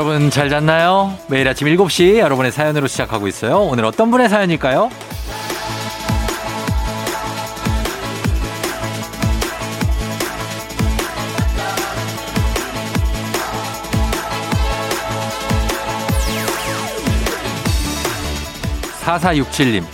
[0.00, 1.14] 여러분 잘 잤나요?
[1.28, 3.58] 매일 아침 7시 여러분의 사연으로 시작하고 있어요.
[3.58, 4.88] 오늘 어떤 분의 사연일까요?
[19.02, 19.84] 4467님.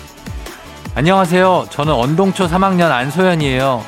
[0.95, 1.66] 안녕하세요.
[1.70, 3.84] 저는 언동초 3학년 안소연이에요.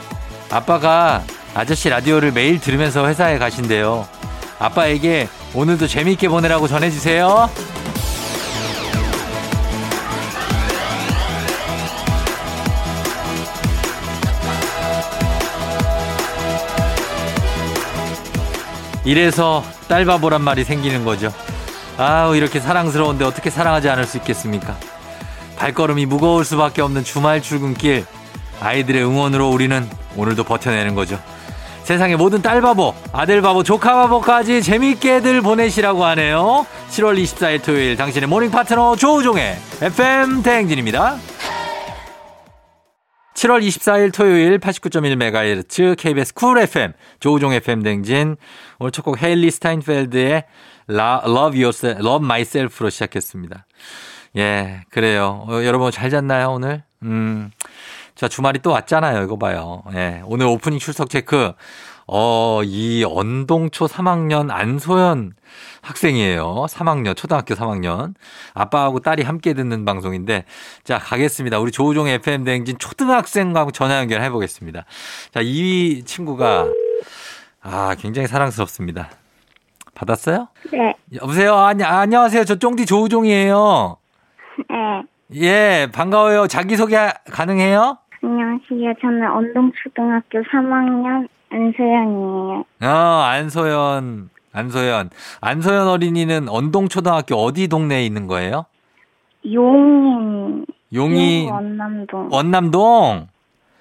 [0.50, 1.22] 아빠가
[1.54, 4.08] 아저씨 라디오를 매일 들으면서 회사에 가신대요.
[4.58, 7.50] 아빠에게 오늘도 재미있게 보내라고 전해주세요.
[19.04, 21.32] 이래서 딸바보란 말이 생기는 거죠.
[21.96, 24.76] 아우, 이렇게 사랑스러운데 어떻게 사랑하지 않을 수 있겠습니까?
[25.56, 28.04] 발걸음이 무거울 수밖에 없는 주말 출근길.
[28.60, 31.18] 아이들의 응원으로 우리는 오늘도 버텨내는 거죠.
[31.88, 36.66] 세상의 모든 딸 바보, 아들 바보, 조카 바보까지 재미있게들 보내시라고 하네요.
[36.90, 41.16] 7월 24일 토요일 당신의 모닝 파트너 조우종의 FM 대행진입니다.
[43.32, 48.36] 7월 24일 토요일 89.1MHz KBS 쿨 FM 조우종 FM 대행진
[48.78, 50.44] 오늘 첫 곡 헤일리 스타인펠드의
[50.90, 53.64] Love Yourself, Love Myself로 시작했습니다.
[54.36, 55.46] 예, 그래요.
[55.48, 56.82] 어, 여러분 잘 잤나요 오늘?
[57.02, 57.50] 음,
[58.18, 59.22] 자, 주말이 또 왔잖아요.
[59.22, 59.84] 이거 봐요.
[59.94, 60.22] 예.
[60.24, 61.52] 오늘 오프닝 출석 체크.
[62.08, 65.34] 어, 이 언동초 3학년 안소연
[65.82, 66.66] 학생이에요.
[66.68, 68.14] 3학년, 초등학교 3학년.
[68.54, 70.46] 아빠하고 딸이 함께 듣는 방송인데.
[70.82, 71.60] 자, 가겠습니다.
[71.60, 74.84] 우리 조우종 FM 대행진 초등학생과 전화 연결해 보겠습니다.
[75.32, 76.66] 자, 이 친구가,
[77.62, 79.10] 아, 굉장히 사랑스럽습니다.
[79.94, 80.48] 받았어요?
[80.72, 80.94] 네.
[81.22, 81.54] 여보세요?
[81.54, 82.44] 아니, 안녕하세요.
[82.46, 83.96] 저 쫑디 조우종이에요.
[84.70, 85.02] 네.
[85.34, 86.48] 예, 반가워요.
[86.48, 86.96] 자기소개
[87.30, 87.98] 가능해요?
[88.22, 88.94] 안녕하세요.
[89.00, 92.64] 저는 언동초등학교 3학년 안소연이에요.
[92.82, 95.10] 어, 안소연, 안소연.
[95.40, 98.66] 안소연 어린이는 언동초등학교 어디 동네에 있는 거예요?
[99.50, 100.66] 용인.
[100.92, 102.28] 용이, 용 원남동.
[102.30, 103.28] 원남동?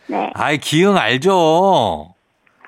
[0.08, 0.31] 네.
[0.36, 2.14] 아이, 기흥 알죠?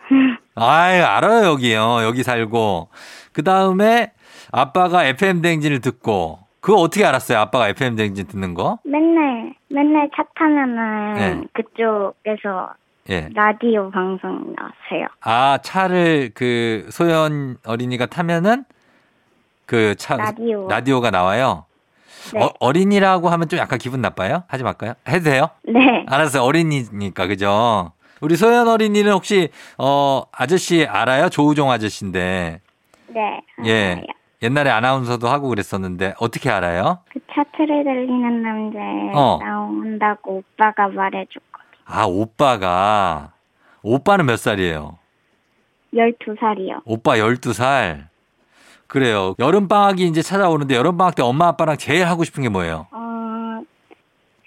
[0.56, 2.00] 아이, 알아요, 여기요.
[2.03, 2.90] 여기 살고.
[3.31, 4.12] 그 다음에
[4.51, 7.38] 아빠가 FM대행진을 듣고, 그거 어떻게 알았어요?
[7.40, 8.80] 아빠가 FM대행진 듣는 거?
[8.84, 11.44] 맨날, 맨날 차 타면은 네.
[11.53, 12.74] 그쪽에서
[13.09, 13.30] 예.
[13.34, 15.08] 라디오 방송 나왔어요.
[15.22, 18.66] 아, 차를 그 소연 어린이가 타면은
[19.66, 20.68] 그 차, 라디오.
[20.68, 21.66] 라디오가 나와요?
[22.34, 22.44] 네.
[22.44, 24.44] 어, 어린이라고 하면 좀 약간 기분 나빠요?
[24.48, 24.94] 하지 말까요?
[25.08, 25.50] 해도 돼요?
[25.64, 26.06] 네.
[26.08, 26.44] 알았어요.
[26.44, 27.92] 어린이니까, 그죠?
[28.22, 31.30] 우리 소연 어린이는 혹시, 어, 아저씨 알아요?
[31.30, 32.62] 조우종 아저씨인데.
[33.08, 33.42] 네.
[33.66, 33.92] 예.
[33.94, 34.06] 알아요.
[34.41, 37.00] 옛날에 아나운서도 하고 그랬었는데, 어떻게 알아요?
[37.11, 39.39] 그 차트를 달리는 남자에 어.
[39.41, 41.83] 나온다고 오빠가 말해줬거든요.
[41.85, 43.33] 아, 오빠가.
[43.81, 44.97] 오빠는 몇 살이에요?
[45.94, 46.81] 12살이요.
[46.85, 48.07] 오빠 12살.
[48.88, 49.35] 그래요.
[49.39, 52.88] 여름방학이 이제 찾아오는데, 여름방학 때 엄마 아빠랑 제일 하고 싶은 게 뭐예요?
[52.91, 53.61] 어,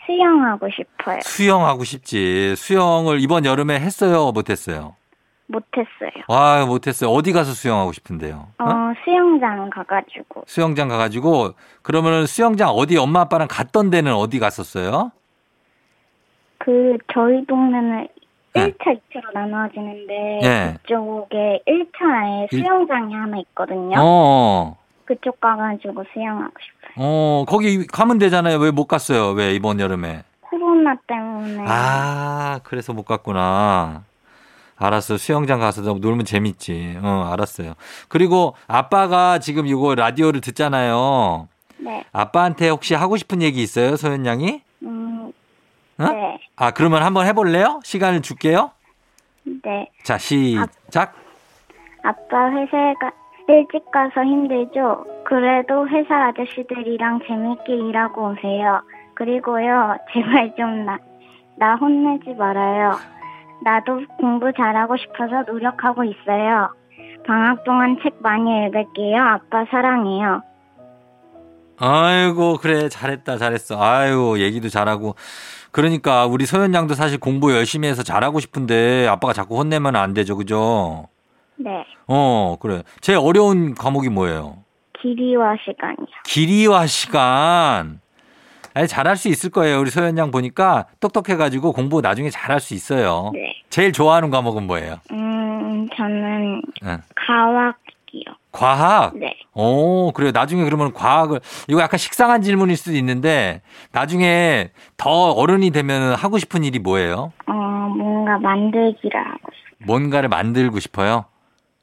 [0.07, 1.19] 수영하고 싶어요.
[1.23, 2.55] 수영하고 싶지.
[2.57, 4.33] 수영을 이번 여름에 했어요?
[4.33, 4.97] 못했어요?
[5.53, 6.25] 못했어요.
[6.29, 7.11] 아, 못했어요.
[7.11, 8.49] 어디 가서 수영하고 싶은데요?
[8.59, 8.93] 어, 어?
[9.05, 10.45] 수영장 가가지고.
[10.47, 11.53] 수영장 가가지고
[11.83, 15.13] 그러면은 수영장 어디 엄마 아빠랑 갔던 데는 어디 갔었어요?
[16.59, 18.09] 그, 저희 동네는
[18.55, 18.71] 네.
[18.71, 20.75] 1차, 2차로 나눠지는데, 네.
[20.83, 23.97] 그쪽에 1차에 일- 수영장이 하나 있거든요.
[23.99, 24.77] 어,
[25.07, 26.93] 그쪽 가가지고 수영하고 싶어요.
[26.97, 28.59] 어, 거기 가면 되잖아요.
[28.59, 29.31] 왜 못 갔어요?
[29.31, 30.23] 왜 이번 여름에?
[30.43, 31.65] 코로나 때문에.
[31.67, 34.03] 아, 그래서 못 갔구나.
[34.85, 35.17] 알았어.
[35.17, 36.99] 수영장 가서 놀면 재밌지.
[37.03, 37.75] 어, 알았어요.
[38.09, 41.49] 그리고 아빠가 지금 이거 라디오를 듣잖아요.
[41.79, 42.05] 네.
[42.13, 43.97] 아빠한테 혹시 하고 싶은 얘기 있어요?
[43.97, 44.63] 소연 양이?
[44.83, 45.33] 음,
[45.99, 46.05] 어?
[46.05, 46.39] 네.
[46.57, 47.81] 아, 그러면 한번 해볼래요?
[47.85, 48.71] 시간을 줄게요.
[49.65, 49.89] 네.
[50.05, 51.15] 자, 시작.
[52.05, 53.13] 아 빠 회사에 가,
[53.49, 55.05] 일찍 가서 힘들죠?
[55.25, 58.81] 그래도 회사 아저씨들이랑 재밌게 일하고 오세요.
[59.15, 60.99] 그리고요, 제발 좀 나,
[61.57, 62.99] 나 혼내지 말아요.
[63.65, 66.71] 나도 공부 잘하고 싶어서 노력하고 있어요.
[67.27, 69.21] 방학 동안 책 많이 읽을게요.
[69.21, 70.43] 아빠 사랑해요.
[71.79, 72.89] 아이고, 그래.
[72.89, 73.81] 잘했다, 잘했어.
[73.83, 75.15] 아이고, 얘기도 잘하고.
[75.73, 80.37] 그러니까, 우리 소연 양도 사실 공부 열심히 해서 잘하고 싶은데, 아빠가 자꾸 혼내면 안 되죠,
[80.37, 81.09] 그죠?
[81.57, 81.85] 네.
[82.07, 82.83] 어, 그래.
[83.01, 84.59] 제일 어려운 과목이 뭐예요?
[85.01, 86.07] 길이와 시간이요.
[86.25, 88.01] 길이와 시간.
[88.75, 89.81] 아니, 잘할 수 있을 거예요.
[89.81, 93.31] 우리 소연 양 보니까 똑똑해가지고 공부 나중에 잘할 수 있어요.
[93.35, 93.55] 네.
[93.71, 94.97] 제일 좋아하는 과목은 뭐예요?
[95.11, 96.99] 음, 저는 응.
[97.27, 98.35] 과학이요.
[98.53, 99.17] 과학?
[99.17, 99.35] 네.
[99.55, 100.31] 오, 그래요.
[100.33, 106.65] 나중에 그러면 과학을, 이거 약간 식상한 질문일 수도 있는데, 나중에 더 어른이 되면 하고 싶은
[106.65, 107.33] 일이 뭐예요?
[107.47, 109.87] 어, 뭔가 만들기를 하고 싶어요.
[109.87, 111.25] 뭔가를 만들고 싶어요?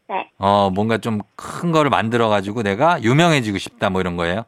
[0.08, 0.28] 네.
[0.40, 4.44] 어, 뭔가 좀 큰 거를 만들어가지고 내가 유명해지고 싶다 뭐 이런 거예요?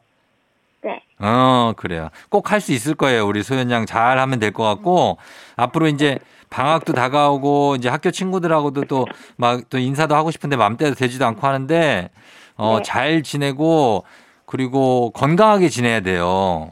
[0.84, 1.00] 네.
[1.20, 2.08] 어, 그래요.
[2.28, 3.26] 꼭 할 수 있을 거예요.
[3.26, 5.18] 우리 소연 양 잘 하면 될 것 같고,
[5.56, 6.18] 앞으로 이제
[6.50, 12.10] 방학도 다가오고, 이제 학교 친구들하고도 또막또 인사도 하고 싶은데 맘대로 되지도 않고 하는데,
[12.56, 12.82] 어, 네.
[12.82, 14.04] 잘 지내고,
[14.46, 16.70] 그리고 건강하게 지내야 돼요.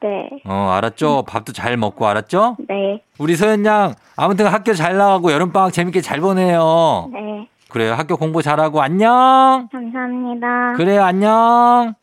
[0.00, 0.28] 네.
[0.46, 1.24] 어, 알았죠?
[1.26, 2.56] 밥도 잘 먹고, 알았죠?
[2.68, 3.02] 네.
[3.18, 7.10] 우리 소연 양, 아무튼 학교 잘 나가고 여름 방학 재밌게 잘 보내요.
[7.12, 7.48] 네.
[7.68, 7.94] 그래요.
[7.94, 9.68] 학교 공부 잘하고 안녕!
[9.70, 10.72] 감사합니다.
[10.76, 11.94] 그래요, 안녕.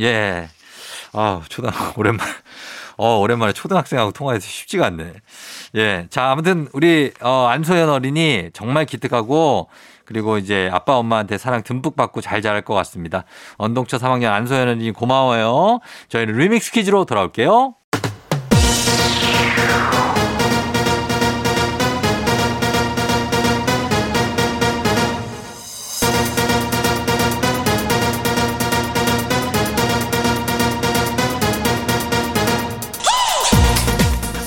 [0.00, 0.48] 예.
[1.12, 2.26] 아, 초등 오랜만.
[2.96, 5.12] 어, 오랜만에 초등학생하고 통화해서 쉽지가 않네.
[5.76, 6.06] 예.
[6.10, 9.68] 자, 아무튼 우리 어 안소연 어린이 정말 기특하고
[10.04, 13.24] 그리고 이제 아빠 엄마한테 사랑 듬뿍 받고 잘 자랄 것 같습니다.
[13.56, 15.78] 언동초 3학년 안소연 어린이 고마워요.
[16.08, 17.74] 저희는 리믹스 퀴즈로 돌아올게요.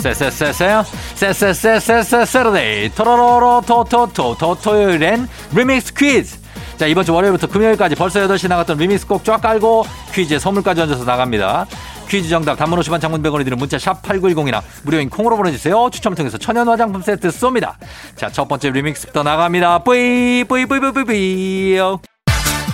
[0.01, 0.83] 쎄쎄쎄쎄요
[1.15, 6.37] 쎄쎄쎄쎄쎄쎄데이 토로로로 토토토 토토요일엔 리믹스 퀴즈
[6.77, 11.03] 자 이번 주 월요일부터 금요일까지 벌써 8시 나갔던 리믹스 꼭 쫙 깔고 퀴즈에 선물까지 얹어서
[11.05, 11.67] 나갑니다
[12.09, 16.37] 퀴즈 정답 단문 50원 장문 100원이 드는 문자 샵 8910이나 무료인 콩으로 보내주세요 추첨을 통해서
[16.39, 17.73] 천연 화장품 세트 쏩니다
[18.15, 21.79] 자 첫 번째 리믹스부터 나갑니다 뿌이 뿌이 뿌이 뿌이 뿌이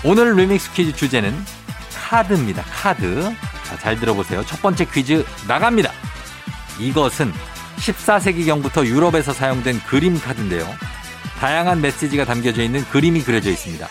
[0.06, 1.36] 오늘 리믹스 퀴즈 주제는
[2.08, 3.24] 카드입니다 카드
[3.66, 5.92] 자, 잘 들어보세요 첫 번째 퀴즈 나갑니다
[6.80, 7.34] 이것은
[7.78, 10.68] 14세기경부터 유럽에서 사용된 그림 카드인데요.
[11.40, 13.88] 다양한 메시지가 담겨져 있는 그림이 그려져 있습니다.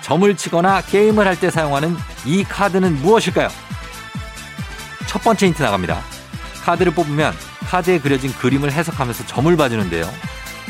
[0.00, 1.94] 점을 치거나 게임을 할 때 사용하는
[2.24, 3.48] 이 카드는 무엇일까요?
[5.06, 6.00] 첫 번째 힌트 나갑니다.
[6.64, 7.34] 카드를 뽑으면
[7.68, 10.10] 카드에 그려진 그림을 해석하면서 점을 봐주는데요.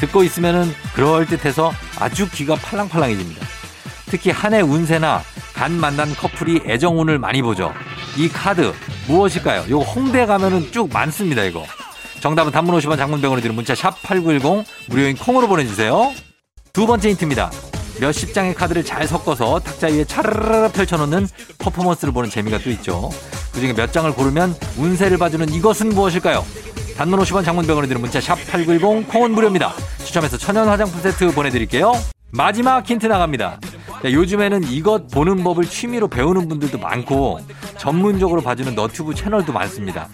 [0.00, 3.46] 듣고 있으면은 그럴듯해서 아주 귀가 팔랑팔랑해집니다.
[4.06, 5.22] 특히 한 해 운세나
[5.54, 7.72] 간 만난 커플이 애정운을 많이 보죠.
[8.18, 8.74] 이 카드
[9.06, 9.64] 무엇일까요?
[9.68, 11.64] 이거 홍대 가면은 쭉 많습니다, 이거.
[12.18, 16.12] 정답은 단문 50원 장문병원에 드는 문자 샵 8910 무료인 콩으로 보내주세요.
[16.72, 17.48] 두 번째 힌트입니다.
[18.00, 21.28] 몇십 장의 카드를 잘 섞어서 탁자 위에 차르르 펼쳐놓는
[21.58, 23.08] 퍼포먼스를 보는 재미가 또 있죠.
[23.52, 26.44] 그 중에 몇 장을 고르면 운세를 봐주는 이것은 무엇일까요?
[26.96, 29.74] 단문 50원 장문병원에 드는 문자 샵 8910 콩은 무료입니다.
[30.04, 31.92] 추첨해서 천연 화장품 세트 보내드릴게요.
[32.32, 33.60] 마지막 힌트 나갑니다.
[34.02, 37.40] 자, 요즘에는 이것 보는 법을 취미로 배우는 분들도 많고
[37.78, 40.08] 전문적으로 봐주는 너튜브 채널도 많습니다.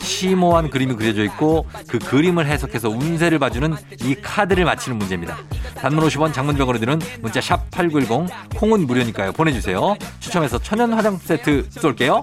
[0.00, 5.36] 심오한 그림이 그려져 있고 그 그림을 해석해서 운세를 봐주는 이 카드를 맞히는 문제입니다.
[5.74, 9.32] 단문 50원 장문 100원이 드는 문자 샵 8910 콩은 무료니까요.
[9.32, 9.96] 보내주세요.
[10.20, 12.22] 추첨해서 천연 화장품 세트 쏠게요.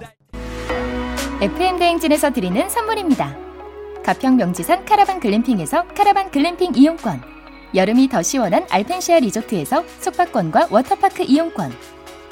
[1.40, 3.36] FM 대행진에서 드리는 선물입니다.
[4.04, 7.33] 가평 명지산 카라반 글램핑에서 카라반 글램핑 이용권.
[7.74, 11.72] 여름이 더 시원한 알펜시아 리조트에서 숙박권과 워터파크 이용권.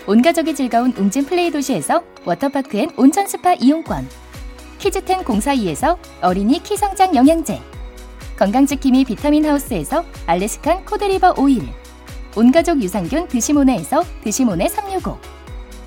[0.07, 4.09] 온 가족이 즐거운 웅진 플레이 도시에서 워터파크 and 온천 스파 이용권.
[4.79, 7.61] 키즈텐 공사이에서 어린이 키 성장 영양제.
[8.39, 11.69] 건강지킴이 비타민 하우스에서 Alaskan cod liver oil.
[12.37, 15.19] 온가족 유산균 드시모네에서 드시모네 365.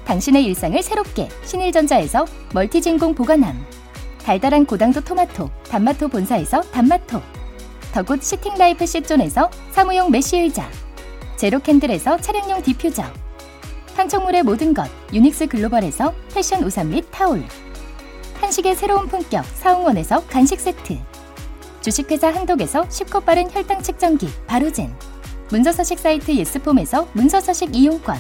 [0.06, 3.66] 당신의 일상을 새롭게 신일전자에서 멀티진공 보관함.
[4.22, 7.22] 달달한 고당도 토마토 단마토 본사에서 단마토.
[7.96, 10.70] 더굿 시팅라이프 시존에서 사무용 메쉬 의자.
[11.38, 13.06] 제로캔들에서 차량용 디퓨저.
[13.96, 17.42] 판촉물의 모든 것 유닉스 글로벌에서 패션 우산 및 타올.
[18.42, 20.98] 한식의 새로운 품격 사홍원에서 간식 세트.
[21.80, 24.94] 주식회사 한독에서 쉽고 빠른 혈당 측정기 바로젠.
[25.52, 28.18] 문서서식 사이트 예스폼에서 문서서식 이용권.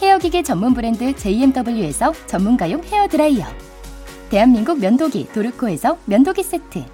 [0.00, 3.44] 헤어기계 전문 브랜드 JMW에서 전문가용 헤어드라이어.
[4.30, 6.93] 대한민국 면도기 도르코에서 면도기 세트.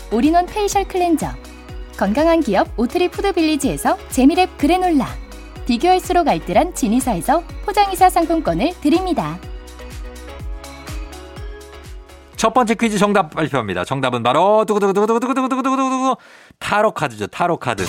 [0.11, 1.27] all-in-one facial cleanser.
[1.97, 5.07] 건강한 기업 오트리 푸드빌리지에서 재미랩 그래놀라.
[5.65, 9.39] 비교할수록 알뜰한 진이사에서 포장이사 상품권을 드립니다.
[12.35, 13.85] 첫 번째 퀴즈 정답 발표합니다.
[13.85, 16.17] 정답은 바로 두구두구두구두구두구두구두구두구
[16.59, 17.27] 타로 카드죠.
[17.27, 17.83] 타로 카드.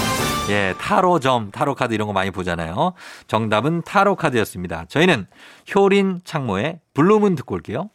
[0.51, 2.93] 예, 타로점, 타로 카드 이런 거 많이 보잖아요.
[3.27, 4.85] 정답은 타로 카드였습니다.
[4.89, 5.27] 저희는
[5.75, 7.89] 효린 창모의 블루문 듣고 올게요.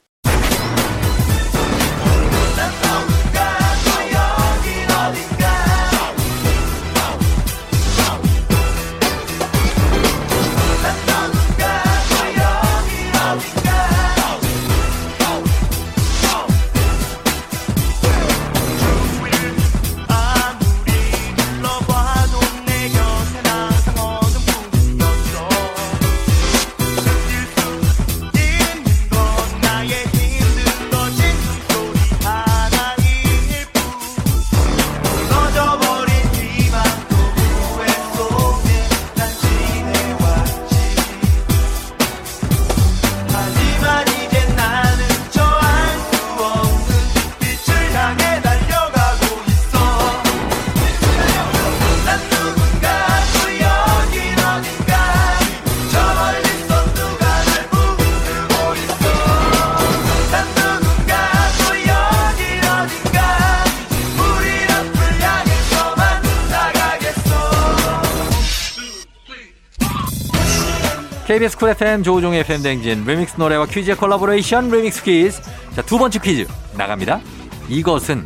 [71.38, 75.39] KBS 쿨 FM 조우종의 FM 댕진 리믹스 노래와 퀴즈의 콜라보레이션 리믹스 퀴즈.
[75.75, 77.22] 자, 두 번째 퀴즈 나갑니다.
[77.70, 78.25] 이것은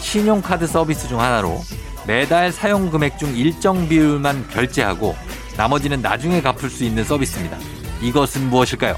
[0.00, 1.60] 신용카드 서비스 중 하나로
[2.08, 5.14] 매달 사용 금액 중 일정 비율만 결제하고
[5.56, 7.56] 나머지는 나중에 갚을 수 있는 서비스입니다.
[8.02, 8.96] 이것은 무엇일까요?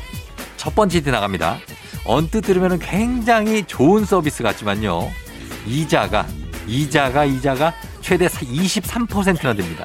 [0.57, 1.59] 첫 번째 힌트 나갑니다.
[2.07, 5.11] 언뜻 들으면 굉장히 좋은 서비스 같지만요.
[5.67, 6.27] 이자가,
[6.67, 9.85] 이자가, 이자가 최대 23%나 됩니다.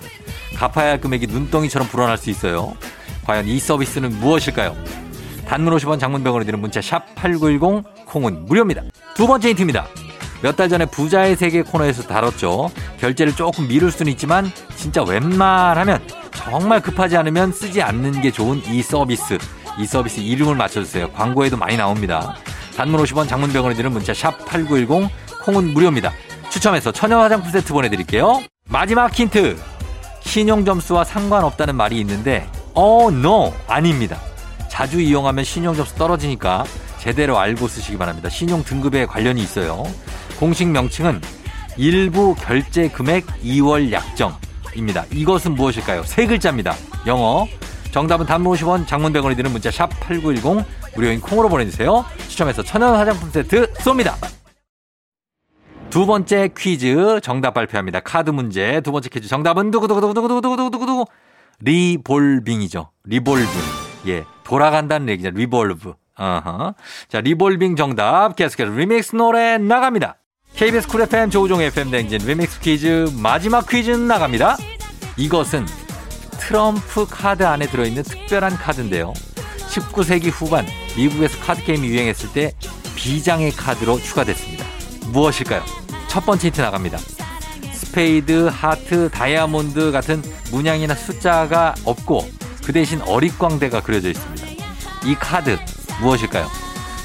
[0.56, 2.78] 갚아야 할 금액이 눈덩이처럼 불어날 수 있어요.
[3.28, 4.76] 과연 이 서비스는 무엇일까요?
[5.48, 8.82] 단문 50원 장문병으로 드는 문자 샵 8910 콩은 무료입니다.
[9.16, 9.86] 두 번째 힌트입니다.
[10.42, 12.70] 몇 달 전에 부자의 세계 코너에서 다뤘죠.
[13.00, 18.82] 결제를 조금 미룰 수는 있지만 진짜 웬만하면 정말 급하지 않으면 쓰지 않는 게 좋은 이
[18.82, 19.38] 서비스.
[19.80, 21.12] 이 서비스 이름을 맞춰주세요.
[21.12, 22.36] 광고에도 많이 나옵니다.
[22.78, 25.10] 단문 50원 장문병으로 드는 문자 샵 8910
[25.44, 26.14] 콩은 무료입니다.
[26.50, 28.42] 추첨해서 천연 화장품 세트 보내드릴게요.
[28.70, 29.58] 마지막 힌트.
[30.22, 32.48] 신용 점수와 상관없다는 말이 있는데
[32.80, 34.20] 어, no 아닙니다.
[34.70, 36.64] 자주 이용하면 신용 점수 떨어지니까
[37.00, 38.30] 제대로 알고 쓰시기 바랍니다.
[38.30, 39.84] 신용 등급에 관련이 있어요.
[40.40, 41.20] 공식 명칭은
[41.78, 45.06] 일부 결제 금액 2월 약정입니다.
[45.12, 46.04] 이것은 무엇일까요?
[46.04, 46.76] 세 글자입니다.
[47.08, 47.48] 영어.
[47.90, 50.64] 정답은 단문 50원, 장문 100원이 드는 문자 샵 8910
[50.96, 52.06] 무료인 콩으로 보내주세요.
[52.28, 54.14] 추첨해서 천연 화장품 세트 쏩니다.
[55.90, 58.02] 두 번째 퀴즈 정답 발표합니다.
[58.02, 61.06] 카드 문제 두 번째 퀴즈 정답은 두구두구두구두구두구두구두구
[61.60, 62.92] 리볼빙이죠.
[63.06, 63.48] 리볼빙.
[64.08, 64.24] 예.
[64.44, 65.30] 돌아간다는 얘기죠.
[65.32, 65.94] revolve.
[66.18, 66.74] 어허.
[67.10, 70.18] 자, 리볼빙 정답 계속해서 리믹스 노래 나갑니다.
[70.56, 74.58] KBS 쿨 FM 조우종 FM 댕진 리믹스 퀴즈 마지막 퀴즈 나갑니다.
[75.18, 75.66] 이것은
[76.40, 79.14] 트럼프 카드 안에 들어있는 특별한 카드인데요.
[79.70, 82.54] 19세기 후반 미국에서 카드 게임이 유행했을 때
[82.96, 84.66] 비장의 카드로 추가됐습니다.
[85.12, 85.64] 무엇일까요?
[86.08, 86.98] 첫 번째 힌트 나갑니다.
[87.88, 92.28] 스페이드, 하트, 다이아몬드 같은 문양이나 숫자가 없고
[92.66, 94.46] 그 대신 어릿광대가 그려져 있습니다.
[95.06, 95.58] 이 카드
[96.02, 96.48] 무엇일까요?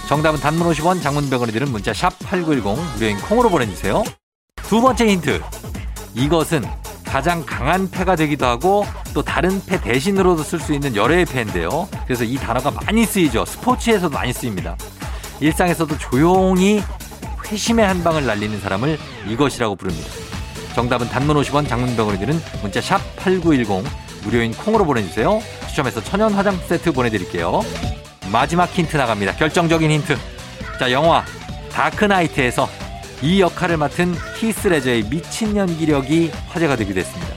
[0.09, 4.03] 정답은 단문 50원, 장문 100원이 드는 문자 샵 8910 무료인 콩으로 보내주세요.
[4.57, 5.41] 두 번째 힌트.
[6.15, 6.65] 이것은
[7.05, 8.85] 가장 강한 패가 되기도 하고
[9.15, 11.89] 또 다른 패 대신으로도 쓸 수 있는 열외의 패인데요.
[12.07, 13.45] 그래서 이 단어가 많이 쓰이죠.
[13.45, 14.77] 스포츠에서도 많이 쓰입니다.
[15.41, 16.83] 일상에서도 조용히
[17.47, 18.99] 회심의 한 방을 날리는 사람을
[19.29, 20.09] 이것이라고 부릅니다.
[20.75, 23.85] 정답은 단문 50원 장문 100원 드는 문자 샵 8910
[24.25, 25.41] 무료인 콩으로 보내주세요.
[25.69, 27.62] 추첨해서 천연 화장품 세트 보내드릴게요.
[28.31, 29.35] 마지막 힌트 나갑니다.
[29.37, 30.17] 결정적인 힌트.
[30.79, 31.25] 자, 영화
[31.73, 32.69] 다크나이트에서
[33.21, 37.35] 이 역할을 맡은 히스 레저의 미친 연기력이 화제가 되기도 했습니다.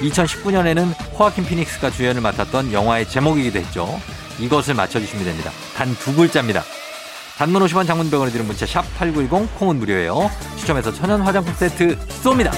[0.00, 4.00] 2019년에는 호아킨 피닉스가 주연을 맡았던 영화의 제목이기도 했죠.
[4.40, 5.50] 이것을 맞춰주시면 됩니다.
[5.76, 6.62] 단 두 글자입니다.
[7.38, 10.30] 단문 50원 장문 100원이 드는 문자 샵 8910 콩은 무료예요.
[10.56, 12.52] 추첨해서 천연 화장품 세트 쏩니다.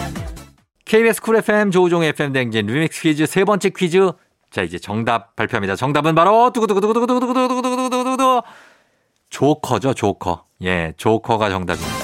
[0.84, 4.12] KBS 쿨 FM 조우종 FM 댕진 리믹스 퀴즈 세 번째 퀴즈.
[4.50, 5.76] 자, 이제 정답 발표합니다.
[5.76, 8.42] 정답은 바로 두구두구두구두구두구두구두구두구두구
[9.30, 10.44] 조커죠, 조커.
[10.62, 11.96] 예, 조커가 정답입니다.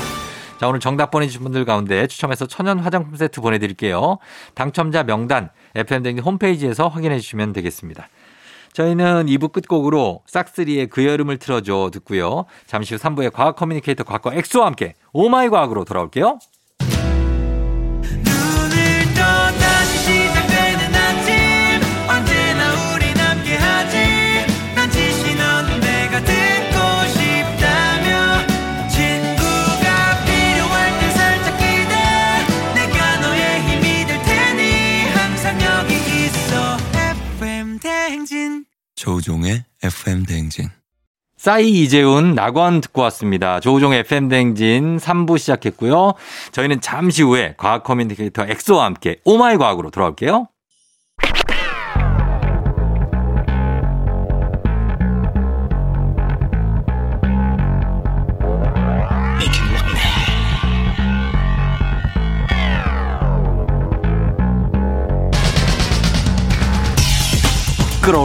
[0.59, 4.19] 자, 오늘 정답 보내주신 분들 가운데 추첨해서 천연 화장품 세트 보내드릴게요.
[4.55, 8.09] 당첨자 명단 FM댕진 홈페이지에서 확인해 주시면 되겠습니다.
[8.73, 12.47] 저희는 2부 끝곡으로 싹쓰리의 그 여름을 틀어줘 듣고요.
[12.67, 16.38] 잠시 후 3부에 과학 커뮤니케이터 과거 엑소와 함께 오마이 과학으로 돌아올게요.
[39.02, 40.68] 조우종의 FM 대행진
[41.37, 43.59] 싸이 이재훈 낙원 듣고 왔습니다.
[43.59, 46.12] 조우종 FM 댕진 3부 시작했고요.
[46.52, 50.47] 저희는 잠시 후에 과학 커뮤니케이터 엑소와 함께 오마이 과학으로 돌아올게요.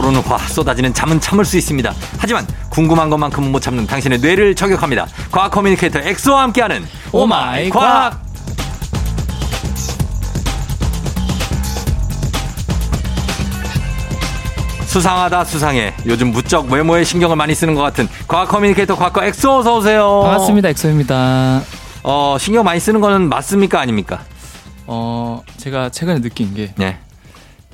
[0.08, 1.92] 오르는 화 쏟아지는 잠은 참을 수 있습니다.
[2.18, 5.06] 하지만 궁금한 것만큼은 못 참는 당신의 뇌를 저격합니다.
[5.30, 8.26] 과학 커뮤니케이터 엑소와 함께하는 오마이 과학.
[14.86, 15.94] 수상하다 수상해.
[16.06, 20.22] 요즘 무척 외모에 신경을 많이 쓰는 것 같은 과학 커뮤니케이터 과거 엑소 어서 오세요.
[20.24, 20.70] 반갑습니다.
[20.70, 21.62] 엑소입니다.
[22.02, 24.20] 어 신경 많이 쓰는 거는 맞습니까 아닙니까?
[24.86, 26.98] 어, 제가 최근에 느낀 게, 네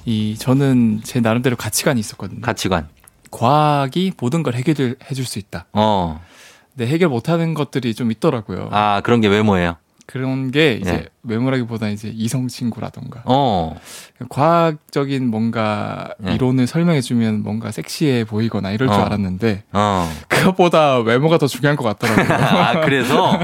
[0.05, 2.41] 이, 저는 제 나름대로 가치관이 있었거든요.
[2.41, 2.89] 가치관.
[3.31, 5.67] 과학이 모든 걸 해결해 줄 수 있다.
[5.73, 6.21] 어.
[6.77, 8.69] 근데 해결 못하는 것들이 좀 있더라고요.
[8.73, 9.77] 아 그런 게 외모예요.
[10.07, 11.07] 그런 게 이제 예.
[11.23, 13.75] 외모라기보다 이제 이성 친구라던가 어.
[14.29, 16.35] 과학적인 뭔가 예.
[16.35, 19.05] 이론을 설명해주면 뭔가 섹시해 보이거나 이럴 줄 어.
[19.05, 20.11] 알았는데 어.
[20.29, 22.37] 그것보다 외모가 더 중요한 것 같더라고요.
[22.37, 23.39] 아, 그래서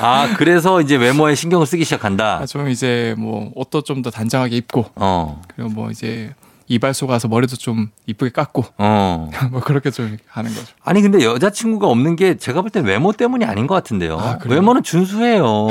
[0.00, 2.40] 아, 그래서 이제 외모에 신경을 쓰기 시작한다.
[2.42, 5.42] 아, 좀 이제 뭐 옷도 좀 더 단정하게 입고 어.
[5.54, 6.34] 그리고 뭐 이제
[6.68, 9.30] 이발소 가서 머리도 좀 이쁘게 깎고 어.
[9.52, 10.66] 뭐 그렇게 좀 하는 거죠.
[10.82, 14.18] 아니 근데 여자친구가 없는 게 제가 볼 땐 외모 때문이 아닌 것 같은데요.
[14.18, 14.38] 아?
[14.46, 15.68] 외모는 준수해요.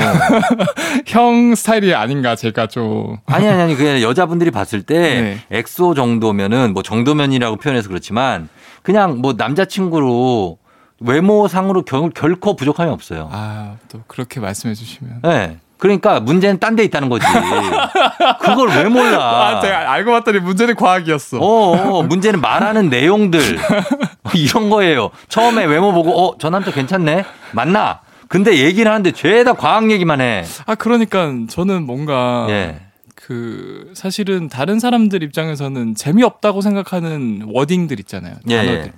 [1.06, 5.58] 형 스타일이 아닌가 제가 좀 아니 아니 아니 그냥 여자분들이 봤을 때 네.
[5.58, 8.48] 엑소 정도면은 뭐 정도면이라고 표현해서 그렇지만
[8.82, 10.58] 그냥 뭐 남자친구로
[11.00, 13.28] 외모상으로 결, 결코 부족함이 없어요.
[13.32, 15.58] 아 또 그렇게 말씀해 주시면 네.
[15.78, 17.26] 그러니까 문제는 딴 데 있다는 거지.
[18.40, 19.18] 그걸 왜 몰라?
[19.56, 21.38] 아 제가 알고 봤더니 문제는 과학이었어.
[21.38, 23.40] 어, 어, 문제는 말하는 내용들
[24.34, 25.10] 이런 거예요.
[25.28, 28.00] 처음에 외모 보고 어 저 남자 괜찮네 맞나?
[28.28, 30.44] 근데 얘기를 하는데 죄다 과학 얘기만 해.
[30.66, 32.80] 아 그러니까 저는 뭔가 예.
[33.14, 38.34] 그 사실은 다른 사람들 입장에서는 재미없다고 생각하는 워딩들 있잖아요.
[38.48, 38.78] 예, 단어들.
[38.86, 38.92] 예.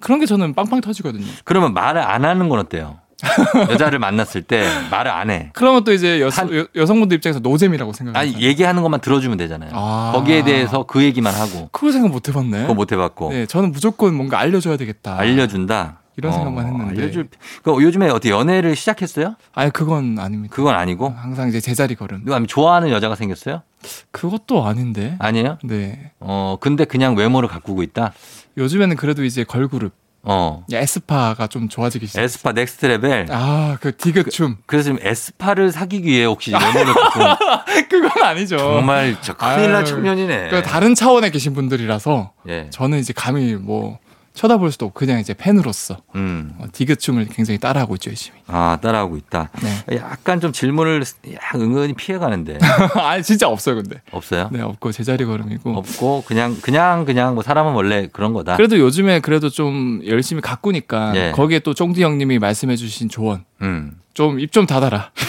[0.00, 1.26] 그런 게 저는 빵빵 터지거든요.
[1.44, 2.98] 그러면 말을 안 하는 건 어때요?
[3.70, 5.50] 여자를 만났을 때 말을 안 해.
[5.54, 8.18] 그러면 또 이제 여, 한- 여, 여성분들 입장에서 노잼이라고 생각해요.
[8.32, 9.70] 아니 얘기하는 것만 들어주면 되잖아요.
[9.74, 10.12] 아.
[10.14, 12.62] 거기에 대해서 그 얘기만 하고 그걸 생각 못 해봤네.
[12.62, 15.18] 그거 못 해봤고 네, 저는 무조건 뭔가 알려줘야 되겠다.
[15.18, 15.98] 알려준다.
[16.16, 17.00] 이런 생각만 했는데.
[17.00, 17.28] 알려줄.
[17.62, 19.36] 그 요즘에 어떻게 연애를 시작했어요?
[19.54, 20.54] 아니 그건 아닙니다.
[20.54, 22.24] 그건 아니고 항상 이제 제자리 걸음.
[22.24, 23.62] 누가 좋아하는 여자가 생겼어요?
[24.10, 25.16] 그것도 아닌데.
[25.18, 25.56] 아니에요?
[25.64, 26.10] 네.
[26.20, 28.12] 어 근데 그냥 외모를 가꾸고 있다.
[28.58, 32.20] 요즘에는 그래도 이제 걸그룹 어 에스파가 좀 좋아지기 시작.
[32.22, 33.26] 에스파 Next Level.
[33.30, 34.58] 아, 그 디귿 춤.
[34.66, 37.24] 그 래서 지금 에스파를 사귀기 위해 혹시 외모를 가꾸고
[37.88, 38.58] 그건 아니죠.
[38.58, 40.48] 정말 저 큰일 날 청년이네.
[40.50, 42.68] 그 다른 차원에 계신 분들이라서 예.
[42.70, 43.98] 저는 이제 감히 뭐
[44.40, 46.54] 쳐다볼 수도 없고 그냥 이제 팬으로서 음.
[46.58, 48.38] 어, 디귿 춤을 굉장히 따라하고 있죠 열심히.
[48.46, 49.50] 아 따라하고 있다.
[49.62, 49.96] 네.
[49.98, 52.58] 약간 좀 질문을 약 은근히 피해가는데
[52.96, 54.00] 아니 진짜 없어요 근데.
[54.12, 54.48] 없어요?
[54.50, 55.74] 네 없고 제자리 걸음이고.
[55.74, 58.56] 없고 그냥 그냥 그냥 뭐 사람은 원래 그런 거다.
[58.56, 61.32] 그래도 요즘에 그래도 좀 열심히 가꾸니까 예.
[61.32, 63.99] 거기에 또 쫑디 형님이 말씀해주신 조언 음.
[64.14, 65.10] 좀입좀 닫아라.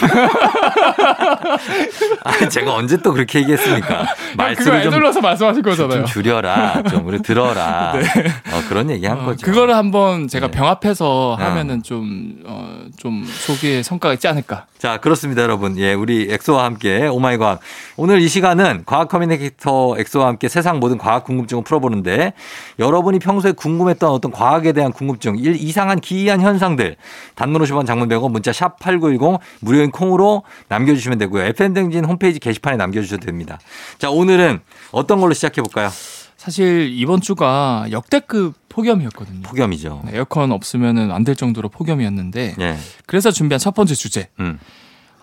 [2.23, 4.05] 아, 제가 언제 또 그렇게 얘기했습니까?
[4.35, 5.99] 말씀을 좀, 에둘러서 말씀하신 거잖아요.
[5.99, 6.83] 좀 줄여라.
[6.83, 7.93] 좀 우리 들어라.
[8.51, 9.45] 어, 그런 얘기 한 어, 거죠.
[9.45, 10.57] 그거를 한번 제가 네.
[10.57, 11.45] 병합해서 아.
[11.45, 14.65] 하면은 좀, 어, 좀 소기의 성과가 있지 않을까.
[14.81, 15.77] 자, 그렇습니다, 여러분.
[15.77, 17.59] 예, 우리 엑소와 함께 오마이 과학.
[17.97, 22.33] 오늘 이 시간은 과학 커뮤니케이터 엑소와 함께 세상 모든 과학 궁금증을 풀어보는데
[22.79, 26.95] 여러분이 평소에 궁금했던 어떤 과학에 대한 궁금증, 일, 이상한 기이한 현상들,
[27.35, 31.43] 단문 50원 장문 100원 문자 샵 8910 무료인 콩으로 남겨주시면 되고요.
[31.43, 33.59] FM댕진 홈페이지 게시판에 남겨주셔도 됩니다.
[33.99, 35.91] 자, 오늘은 어떤 걸로 시작해볼까요?
[36.37, 39.41] 사실 이번 주가 역대급 폭염이었거든요.
[39.43, 40.01] 폭염이죠.
[40.05, 42.77] 네, 에어컨 없으면은 안 될 정도로 폭염이었는데 예.
[43.05, 44.29] 그래서 준비한 첫 번째 주제.
[44.39, 44.57] 음.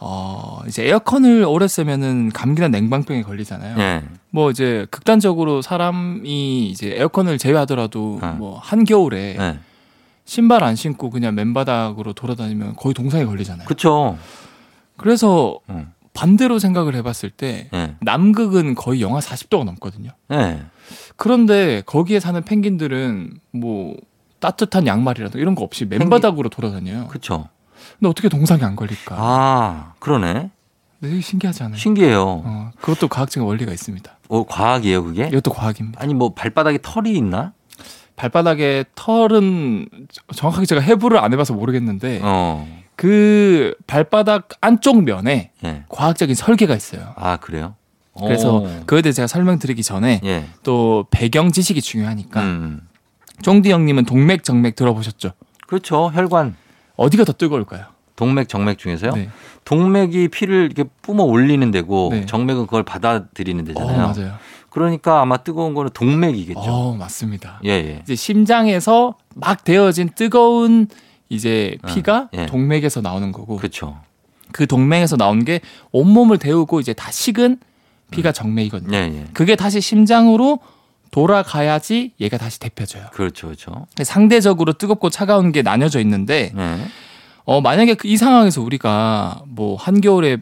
[0.00, 3.76] 어, 이제 에어컨을 오래 쓰면은 감기나 냉방병에 걸리잖아요.
[3.80, 4.04] 예.
[4.30, 8.37] 뭐 이제 극단적으로 사람이 이제 에어컨을 제외하더라도 어.
[8.38, 9.58] 뭐 한겨울에 예.
[10.24, 13.66] 신발 안 신고 그냥 맨바닥으로 돌아다니면 거의 동상에 걸리잖아요.
[13.66, 14.16] 그쵸.
[14.96, 15.90] 그래서 음.
[16.18, 17.94] 반대로 생각을 해봤을 때 예.
[18.00, 20.11] 남극은 거의 영하 40도가 넘거든요.
[20.33, 20.62] 예.
[21.14, 23.96] 그런데 거기에 사는 펭귄들은 뭐
[24.40, 27.07] 따뜻한 양말이라도 이런 거 없이 맨바닥으로 돌아다녀요.
[27.07, 27.48] 그쵸.
[27.98, 29.14] 근데 어떻게 동상에 안 걸릴까?
[29.16, 30.50] 아, 그러네.
[31.00, 31.76] 되게 신기하지 않아요?
[31.78, 32.42] 신기해요.
[32.44, 34.18] 어, 그것도 과학적인 원리가 있습니다.
[34.28, 35.28] 어, 과학이에요, 그게?
[35.28, 36.02] 이것도 과학입니다.
[36.02, 37.52] 아니, 뭐, 발바닥에 털이 있나?
[38.16, 39.88] 발바닥에 털은
[40.35, 42.66] 정확하게 제가 해부를 안 해봐서 모르겠는데 어,
[42.98, 45.84] 그 발바닥 안쪽 면에 예.
[45.88, 47.12] 과학적인 설계가 있어요.
[47.14, 47.76] 아, 그래요?
[48.18, 48.64] 그래서 오.
[48.80, 50.46] 그거에 대해 제가 설명드리기 전에 예.
[50.64, 52.80] 또 배경 지식이 중요하니까 음.
[53.42, 55.30] 쫑디 형님은 동맥 정맥 들어보셨죠?
[55.68, 56.11] 그렇죠.
[56.12, 56.56] 혈관.
[56.96, 57.84] 어디가 더 뜨거울까요?
[58.16, 59.12] 동맥, 정맥 중에서요?
[59.12, 59.28] 네.
[59.64, 62.26] 동맥이 피를 이렇게 뿜어 올리는 데고, 네.
[62.26, 64.12] 정맥은 그걸 받아들이는 어, 데잖아요.
[64.12, 64.34] 맞아요.
[64.70, 66.61] 그러니까 아마 뜨거운 거는 동맥이겠죠.
[66.61, 67.61] 어, 맞습니다.
[67.64, 68.00] 예, 예.
[68.02, 70.88] 이제 심장에서 막 데워진 뜨거운
[71.29, 72.47] 이제 피가 예.
[72.47, 73.99] 동맥에서 나오는 거고 그렇죠.
[74.53, 75.61] 그 동맥에서 나온 게
[75.93, 77.59] 온몸을 데우고 이제 다 식은
[78.11, 78.97] 피가 정맥이거든요.
[78.97, 79.25] 예, 예.
[79.35, 80.61] 그게 다시 심장으로
[81.11, 83.07] 돌아가야지 얘가 다시 데펴져요.
[83.12, 83.87] 그렇죠, 그렇죠.
[84.03, 86.79] 상대적으로 뜨겁고 차가운 게 나뉘어져 있는데 예.
[87.45, 90.38] 어 만약에 그 이 상황에서 우리가 뭐 한겨울에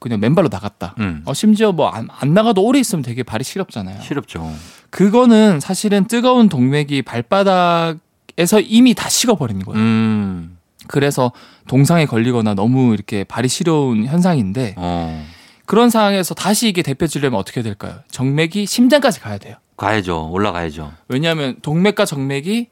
[0.00, 0.94] 그냥 맨발로 나갔다.
[0.98, 1.22] 음.
[1.26, 4.00] 어 심지어 뭐안 안 나가도 오래 있으면 되게 발이 시렵잖아요.
[4.02, 4.50] 시렵죠.
[4.90, 7.98] 그거는 사실은 뜨거운 동맥이 발바닥
[8.36, 9.80] 에서 이미 다 식어버리는 거예요.
[9.80, 10.58] 음.
[10.86, 11.32] 그래서
[11.68, 15.26] 동상에 걸리거나 너무 이렇게 발이 시려운 현상인데 어.
[15.66, 18.00] 그런 상황에서 다시 이게 데펴지려면 어떻게 될까요?
[18.10, 19.56] 정맥이 심장까지 가야 돼요.
[19.76, 20.30] 가야죠.
[20.30, 20.92] 올라가야죠.
[21.08, 22.68] 왜냐하면 동맥과 정맥이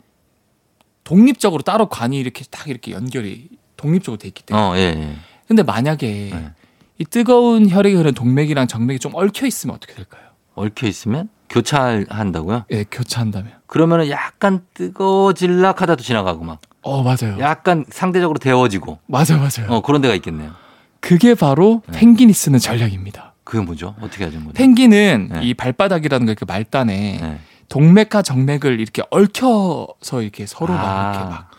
[1.04, 5.16] 독립적으로 따로 관이 이렇게 딱 이렇게 연결이 독립적으로 돼 있기 때문에 어, 예, 예.
[5.48, 6.50] 근데 만약에 네.
[6.98, 10.22] 이 뜨거운 혈액이 흐르는 동맥이랑 정맥이 좀 얽혀 있으면 어떻게 될까요?
[10.54, 12.64] 얽혀 있으면 교차한다고요?
[12.70, 13.52] 예, 교차한다면.
[13.66, 17.38] 그러면은 약간 뜨거워질락 하다도 지나가고 막 어, 맞아요.
[17.38, 19.70] 약간 상대적으로 데워지고 맞아요, 맞아요.
[19.70, 20.52] 어 그런 데가 있겠네요.
[21.00, 21.98] 그게 바로 네.
[21.98, 23.34] 펭귄이 쓰는 전략입니다.
[23.44, 23.94] 그게 뭐죠?
[24.00, 24.52] 어떻게 하는 거죠?
[24.54, 25.40] 펭귄은 네.
[25.42, 27.38] 이 발바닥이라는 거, 그 말단에 네.
[27.68, 31.12] 동맥과 정맥을 이렇게 얽혀서 이렇게 서로 막 아.
[31.14, 31.50] 이렇게 막.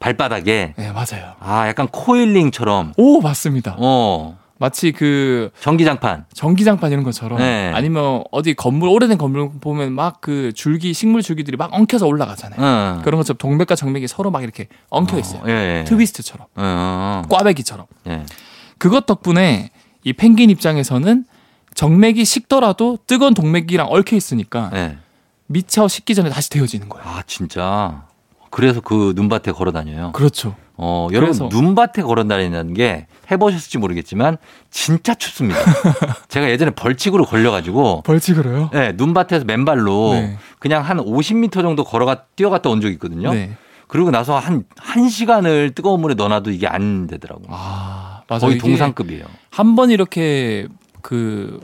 [0.00, 1.34] 발바닥에 네, 맞아요.
[1.40, 3.74] 아 약간 코일링처럼 오, 맞습니다.
[3.78, 7.70] 어 마치 그 전기장판 전기장판 이런 것처럼 네.
[7.74, 12.60] 아니면 어디 건물 오래된 건물 보면 막 그 줄기 식물 줄기들이 막 엉켜서 올라가잖아요.
[12.60, 13.02] 응.
[13.02, 15.40] 그런 것처럼 동맥과 정맥이 서로 막 이렇게 엉켜 있어요.
[15.42, 15.84] 어, 예, 예.
[15.84, 17.28] 트위스트처럼 어, 어, 어.
[17.28, 17.86] 꽈배기처럼.
[18.08, 18.26] 예.
[18.78, 19.70] 그것 덕분에
[20.04, 21.24] 이 펭귄 입장에서는
[21.74, 24.98] 정맥이 식더라도 뜨거운 동맥이랑 얽혀 있으니까 예.
[25.46, 27.08] 미쳐 식기 전에 다시 데워지는 거예요.
[27.08, 28.07] 아 진짜
[28.50, 30.12] 그래서 그 눈밭에 걸어 다녀요.
[30.12, 30.54] 그렇죠.
[30.80, 34.36] 어 여러분 눈밭에 걸어 다니는 게 해보셨을지 모르겠지만
[34.70, 35.58] 진짜 춥습니다.
[36.28, 38.70] 제가 예전에 벌칙으로 걸려가지고 벌칙으로요?
[38.72, 40.38] 네, 눈밭에서 맨발로 네.
[40.60, 43.32] 그냥 한 50m 정도 걸어가 뛰어갔다 온 적이 있거든요.
[43.32, 43.56] 네.
[43.88, 47.46] 그리고 나서 한, 한 시간을 뜨거운 물에 넣어놔도 이게 안 되더라고요.
[47.50, 48.40] 아, 맞아요.
[48.42, 49.24] 거의 동상급이에요.
[49.50, 50.68] 한 번 이렇게
[51.02, 51.58] 그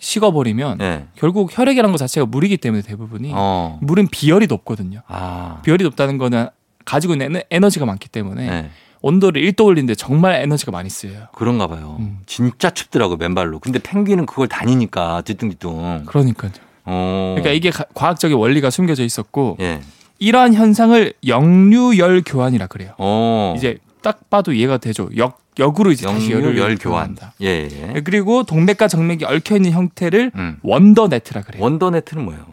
[0.00, 1.06] 식어버리면 네.
[1.14, 3.78] 결국 혈액이라는 것 자체가 물이기 때문에 대부분이 어.
[3.82, 5.02] 물은 비열이 높거든요.
[5.06, 5.60] 아.
[5.64, 6.48] 비열이 높다는 거는
[6.84, 8.70] 가지고 있는 에너- 에너지가 많기 때문에 네.
[9.02, 11.26] 온도를 1도 올리는데 정말 에너지가 많이 쓰여요.
[11.34, 11.96] 그런가 봐요.
[12.00, 12.18] 음.
[12.26, 13.58] 진짜 춥더라고요, 맨발로.
[13.60, 16.04] 근데 펭귄은 그걸 다니니까, 뒤뚱뒤뚱.
[16.06, 16.50] 그러니까요.
[16.86, 17.34] 어.
[17.36, 19.80] 그러니까 이게 가- 과학적인 원리가 숨겨져 있었고 예.
[20.18, 22.92] 이러한 현상을 역류열 교환이라 그래요.
[22.98, 23.54] 어.
[23.56, 25.08] 이제 딱 봐도 이해가 되죠.
[25.16, 27.14] 역 역으로 이제 다시 열을 열 교환.
[27.14, 27.34] 교환한다.
[27.42, 28.00] 예, 예.
[28.02, 30.58] 그리고 동맥과 정맥이 얽혀 있는 형태를 음.
[30.62, 31.62] wonder net라 그래요.
[31.62, 32.44] wonder net는 뭐예요?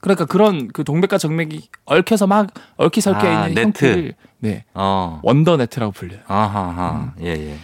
[0.00, 3.60] 그러니까 그런 그 동맥과 정맥이 얽혀서 막 얽히설켜 아, 있는 네트.
[3.86, 5.20] 형태를 네 어.
[5.22, 6.20] wonder net라고 불려요.
[6.26, 7.14] 아하하.
[7.22, 7.56] 예, 예.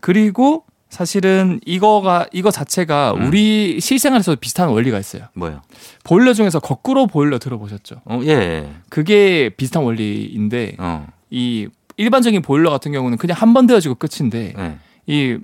[0.00, 3.26] 그리고 사실은 이거가 이거 자체가 음.
[3.26, 5.24] 우리 실생활에서도 비슷한 원리가 있어요.
[5.34, 5.62] 뭐요?
[6.04, 8.02] 보일러 중에서 거꾸로 보일러 들어보셨죠?
[8.04, 8.70] 어, 예, 예.
[8.90, 11.06] 그게 비슷한 원리인데 어.
[11.30, 14.78] 이 일반적인 보일러 같은 경우는 그냥 한 번 데워지고 끝인데 예.
[15.06, 15.38] 이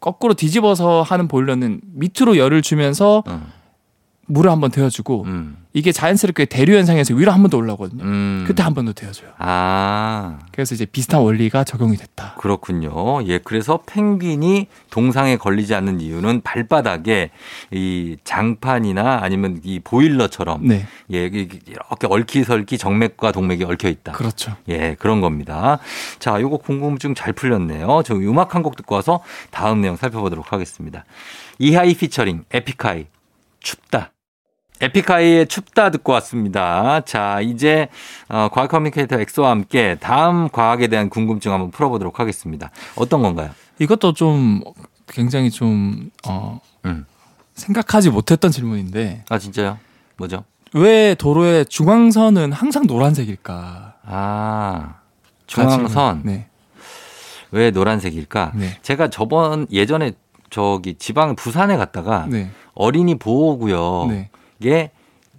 [0.00, 3.46] 거꾸로 뒤집어서 하는 보일러는 밑으로 열을 주면서 어.
[4.30, 5.56] 물을 한 번 데워주고 음.
[5.72, 8.02] 이게 자연스럽게 대류 현상에서 위로 한 번 더 올라오거든요.
[8.04, 8.44] 음.
[8.46, 9.30] 그때 한 번 더 데워줘요.
[9.38, 10.38] 아.
[10.52, 12.34] 그래서 이제 비슷한 원리가 적용이 됐다.
[12.38, 12.92] 그렇군요.
[13.26, 17.30] 예, 그래서 펭귄이 동상에 걸리지 않는 이유는 발바닥에
[17.70, 24.12] 이 장판이나 아니면 이 보일러처럼 네, 예, 이렇게 얽히설키 정맥과 동맥이 얽혀 있다.
[24.12, 24.56] 그렇죠.
[24.68, 25.78] 예, 그런 겁니다.
[26.18, 28.02] 자, 요거 궁금증 잘 풀렸네요.
[28.04, 31.04] 저 음악 한 곡 듣고 와서 다음 내용 살펴보도록 하겠습니다.
[31.60, 33.06] 이하이 피처링 에픽하이
[33.60, 34.10] 춥다.
[34.80, 37.00] 에픽하이의 춥다 듣고 왔습니다.
[37.00, 37.88] 자, 이제
[38.28, 42.70] 어, 과학 커뮤니케이터 엑소와 함께 다음 과학에 대한 궁금증 한번 풀어보도록 하겠습니다.
[42.96, 43.50] 어떤 건가요?
[43.78, 44.62] 이것도 좀
[45.08, 47.06] 굉장히 좀 어, 음.
[47.54, 49.78] 생각하지 못했던 질문인데 아, 진짜요?
[50.16, 50.44] 뭐죠?
[50.74, 53.94] 왜 도로의 중앙선은 항상 노란색일까?
[54.04, 54.94] 아,
[55.46, 56.46] 중앙선 네,
[57.50, 58.52] 왜 노란색일까?
[58.54, 60.12] 네, 제가 저번 예전에
[60.50, 64.30] 저기 지방 부산에 갔다가 네, 어린이 보호구역 네,
[64.62, 64.90] 게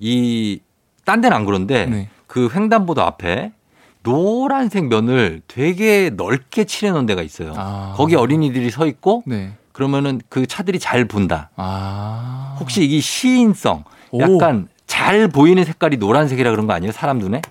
[0.01, 0.59] 이
[1.05, 2.09] 딴 데는 안 그런데 네.
[2.27, 3.51] 그 횡단보도 앞에
[4.03, 7.53] 노란색 면을 되게 넓게 칠해 놓은 데가 있어요.
[7.57, 7.93] 아.
[7.97, 9.53] 거기 어린이들이 서 있고 네.
[9.71, 11.49] 그러면은 그 차들이 잘 본다.
[11.55, 14.21] 아, 혹시 이 시인성 오.
[14.21, 16.91] 약간 잘 보이는 색깔이 노란색이라 그런 거 아니에요?
[16.91, 17.41] 사람 눈에?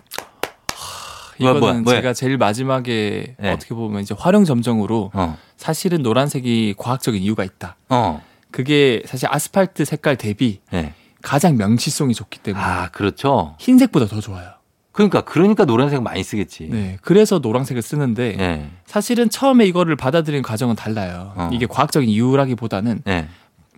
[1.41, 1.97] 이거는 뭐야, 뭐야?
[1.97, 3.53] 제가 제일 마지막에 네.
[3.53, 5.37] 어떻게 보면 이제 활용 점정으로 어.
[5.57, 7.77] 사실은 노란색이 과학적인 이유가 있다.
[7.89, 8.23] 어.
[8.51, 10.95] 그게 사실 아스팔트 색깔 대비 네.
[11.23, 13.57] 가장 명치성이 좋기 때문에 아, 그렇죠.
[13.59, 14.59] 흰색보다 더 좋아요.
[14.93, 16.69] 그러니까 그러니까 노란색 많이 쓰겠지.
[16.71, 18.71] 네, 그래서 노란색을 쓰는데 네.
[18.85, 21.33] 사실은 처음에 이거를 받아들이는 과정은 달라요.
[21.37, 21.51] 어.
[21.53, 23.29] 이게 과학적인 이유라기보다는 네.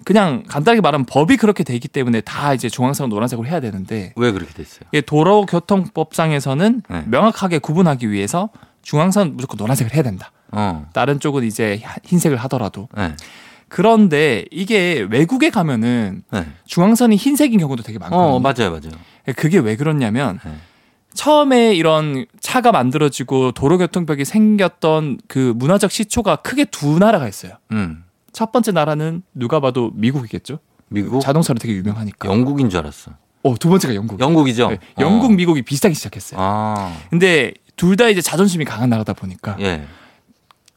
[0.04, 4.32] 그냥 간단하게 말하면 법이 그렇게 돼 있기 때문에 다 이제 중앙선 노란색으로 해야 되는데 왜
[4.32, 4.80] 그렇게 됐어요?
[4.92, 7.04] 이게 도로교통법상에서는 네.
[7.06, 8.48] 명확하게 구분하기 위해서
[8.80, 10.32] 중앙선 무조건 노란색을 해야 된다.
[10.52, 10.86] 어.
[10.94, 13.14] 다른 쪽은 이제 흰색을 하더라도 네.
[13.70, 16.44] 그런데 이게 외국에 가면은 네.
[16.66, 18.20] 중앙선이 흰색인 경우도 되게 많거든요.
[18.34, 18.90] 어, 맞아요, 맞아요.
[19.36, 20.52] 그게 왜 그렇냐면 네.
[21.14, 27.52] 처음에 이런 차가 만들어지고 도로교통벽이 생겼던 그 문화적 시초가 크게 두 나라가 있어요.
[27.70, 28.04] 음.
[28.32, 30.58] 첫 번째 나라는 누가 봐도 미국이겠죠.
[30.88, 31.20] 미국?
[31.22, 32.28] 자동차로 되게 유명하니까.
[32.28, 33.12] 영국인 줄 알았어.
[33.44, 34.18] 어, 두 번째가 영국.
[34.18, 34.70] 영국이죠?
[34.70, 35.34] 네, 영국, 어.
[35.34, 36.40] 미국이 비슷하게 시작했어요.
[36.42, 39.84] 아, 근데 둘 다 이제 자존심이 강한 나라다 보니까 예.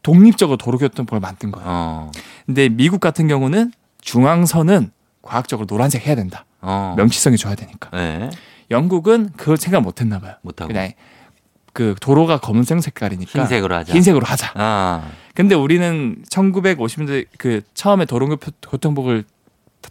[0.04, 1.68] 독립적으로 도로교통법을 만든 거예요.
[1.68, 2.12] 어.
[2.46, 6.46] 근데 미국 같은 경우는 중앙선은 과학적으로 노란색 해야 된다.
[6.62, 6.94] 어.
[6.98, 7.90] 명치성이 좋아야 되니까.
[7.98, 8.30] 예.
[8.70, 10.36] 영국은 그걸 생각 못 했나 봐요.
[10.42, 10.68] 못하고.
[10.72, 10.92] 그냥
[11.74, 13.94] 그 도로가 검은색 색깔이니까 흰색으로 하자.
[13.94, 14.52] 흰색으로 하자.
[14.56, 19.24] 아, 근데 우리는 1950년대 그 처음에 도로교통법을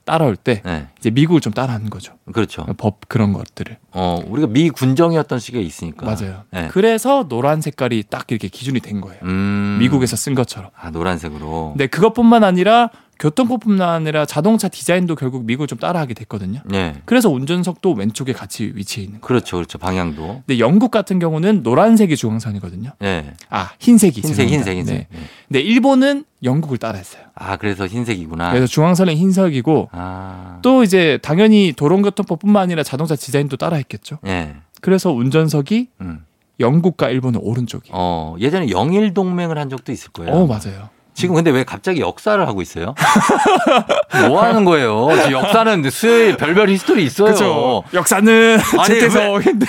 [0.04, 0.88] 따라올 때 네.
[0.98, 2.14] 이제 미국을 좀 따라하는 거죠.
[2.32, 2.66] 그렇죠.
[2.76, 3.76] 법 그런 것들을.
[3.92, 6.06] 어, 우리가 미 군정이었던 시기가 있으니까.
[6.06, 6.42] 맞아요.
[6.50, 6.68] 네.
[6.70, 9.20] 그래서 노란 색깔이 딱 이렇게 기준이 된 거예요.
[9.22, 9.78] 음.
[9.80, 10.70] 미국에서 쓴 것처럼.
[10.78, 11.70] 아, 노란색으로.
[11.72, 16.60] 근데 그것뿐만 아니라 교통법뿐만 아니라 자동차 디자인도 결국 미국을 좀 따라하게 됐거든요.
[16.64, 16.94] 네.
[17.04, 19.26] 그래서 운전석도 왼쪽에 같이 위치해 있는 거예요.
[19.26, 19.56] 그렇죠.
[19.56, 19.78] 그렇죠.
[19.78, 20.42] 방향도.
[20.46, 22.90] 근데 영국 같은 경우는 노란색이 중앙선이거든요.
[22.98, 23.34] 네.
[23.48, 24.70] 아 흰색이 흰색, 죄송합니다.
[24.72, 24.94] 흰색, 흰색.
[24.96, 25.06] 네.
[25.10, 25.26] 네.
[25.46, 27.22] 근데 일본은 영국을 따라했어요.
[27.34, 28.50] 아, 그래서 흰색이구나.
[28.50, 30.58] 그래서 중앙선은 흰색이고 아.
[30.62, 34.18] 또 이제 당연히 도로교통법뿐만 아니라 자동차 디자인도 따라했겠죠.
[34.26, 34.56] 예.
[34.80, 36.24] 그래서 운전석이 음.
[36.58, 37.90] 영국과 일본은 오른쪽이.
[37.92, 40.32] 어, 예전에 영일 동맹을 한 적도 있을 거예요.
[40.32, 40.88] 어 맞아요.
[41.14, 42.94] 지금 근데 왜 갑자기 역사를 하고 있어요?
[44.28, 45.08] 뭐 하는 거예요?
[45.16, 47.26] 지금 역사는 수요일 별별 history 있어요.
[47.26, 47.82] 그렇죠.
[47.92, 49.66] 역사는 아니, 최태성인데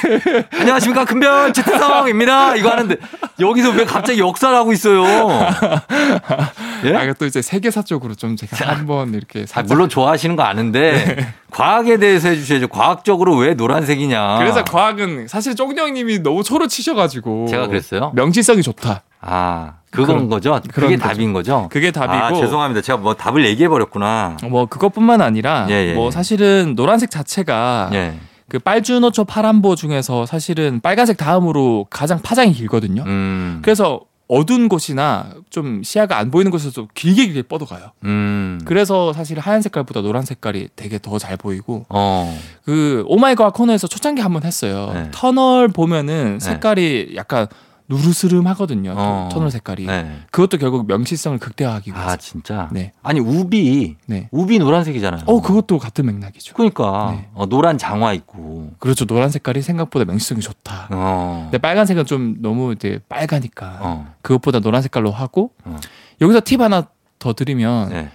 [0.59, 1.05] 안녕하십니까.
[1.05, 2.55] 큰별 최태성입니다.
[2.55, 2.95] 이거 하는데
[3.39, 5.03] 여기서 왜 갑자기 역사를 하고 있어요?
[6.85, 6.95] 예?
[6.95, 11.33] 아, 또 이제 세계사 쪽으로 좀 제가 한번 이렇게 아, 살짝 물론 좋아하시는 거 아는데
[11.51, 12.67] 과학에 대해서 해주셔야죠.
[12.69, 14.37] 과학적으로 왜 노란색이냐.
[14.39, 18.11] 그래서 과학은 사실 쪽영님이 너무 초로 치셔가지고 제가 그랬어요?
[18.15, 19.03] 명치성이 좋다.
[19.21, 20.59] 아, 그건 그런- 거죠?
[20.73, 20.97] 그런 그게.
[21.01, 21.67] 답인 거죠?
[21.71, 22.81] 그게 답이고 아, 죄송합니다.
[22.81, 24.37] 제가 뭐 답을 얘기해 버렸구나.
[24.49, 26.11] 뭐 그것뿐만 아니라 예, 예, 뭐 예.
[26.11, 28.15] 사실은 노란색 자체가 예.
[28.49, 33.03] 그 빨주노초 파란보 중에서 사실은 빨간색 다음으로 가장 파장이 길거든요.
[33.05, 33.59] 음.
[33.63, 37.91] 그래서 어두운 곳이나 좀 시야가 안 보이는 곳에서 길게 길게 뻗어가요.
[38.05, 38.59] 음.
[38.65, 42.35] 그래서 사실 하얀 색깔보다 노란 색깔이 되게 더 잘 보이고 어.
[42.65, 44.91] 그 Oh my god 코너에서 초창기 한번 했어요.
[44.93, 45.09] 네.
[45.11, 47.47] 터널 보면은 색깔이 약간
[47.97, 48.93] 누르스름하거든요.
[48.97, 49.29] 어.
[49.31, 49.85] 터널 색깔이.
[49.85, 50.19] 네.
[50.31, 52.09] 그것도 결국 명시성을 극대화하기 위해서.
[52.09, 52.69] 아, 진짜?
[52.71, 52.91] 네.
[53.03, 53.95] 아니, 우비.
[54.05, 54.29] 네.
[54.31, 55.23] 우비 노란색이잖아요.
[55.25, 56.53] 어, 그것도 같은 맥락이죠.
[56.55, 57.29] 그러니까 네.
[57.33, 58.71] 어, 노란 장화 있고.
[58.79, 59.05] 그렇죠.
[59.05, 60.87] 노란 색깔이 생각보다 명시성이 좋다.
[60.91, 61.41] 어.
[61.45, 64.13] 근데 빨간색은 좀 너무 이제 빨가니까 어.
[64.21, 65.77] 그것보다 노란 색깔로 하고 어.
[66.21, 66.87] 여기서 팁 하나
[67.19, 68.09] 더 드리면 네.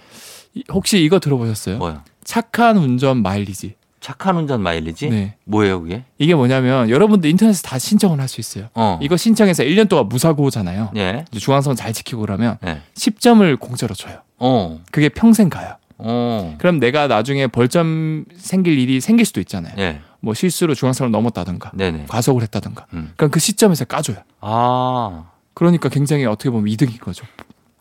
[0.53, 1.77] 이- 혹시 이거 들어보셨어요?
[1.77, 2.01] 뭐요?
[2.23, 3.75] 착한 운전 마일리지.
[3.99, 5.09] 착한 운전 마일리지?
[5.09, 5.35] 네.
[5.45, 6.03] 뭐예요, 그게?
[6.17, 8.67] 이게 뭐냐면 여러분들 인터넷에서 다 신청을 할 수 있어요.
[8.75, 8.99] 어.
[9.01, 10.91] 이거 신청해서 1년 동안 무사고잖아요.
[10.95, 11.25] 예.
[11.31, 12.81] 중앙선 잘 지키고 그러면 네.
[12.95, 14.19] 10점을 공짜로 줘요.
[14.37, 14.79] 어.
[14.91, 15.75] 그게 평생 가요.
[15.97, 16.55] 어.
[16.59, 19.73] 그럼 내가 나중에 벌점 생길 일이 생길 수도 있잖아요.
[19.79, 19.99] 예.
[20.21, 22.05] 뭐 실수로 중앙선을 넘었다든가 네네.
[22.07, 22.85] 과속을 했다든가.
[22.93, 23.11] 음.
[23.17, 24.17] 그럼 그 시점에서 까줘요.
[24.41, 25.25] 아.
[25.53, 27.25] 그러니까 굉장히 어떻게 보면 이득인 거죠.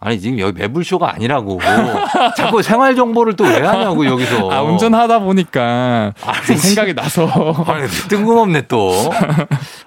[0.00, 1.58] 아니 지금 여기 매불쇼가 아니라고.
[2.36, 4.50] 자꾸 생활 정보를 또 왜 하냐고 여기서.
[4.50, 7.26] 아 운전하다 보니까 아니, 좀 생각이 나서.
[7.66, 8.92] 아니, 뜬금없네 또.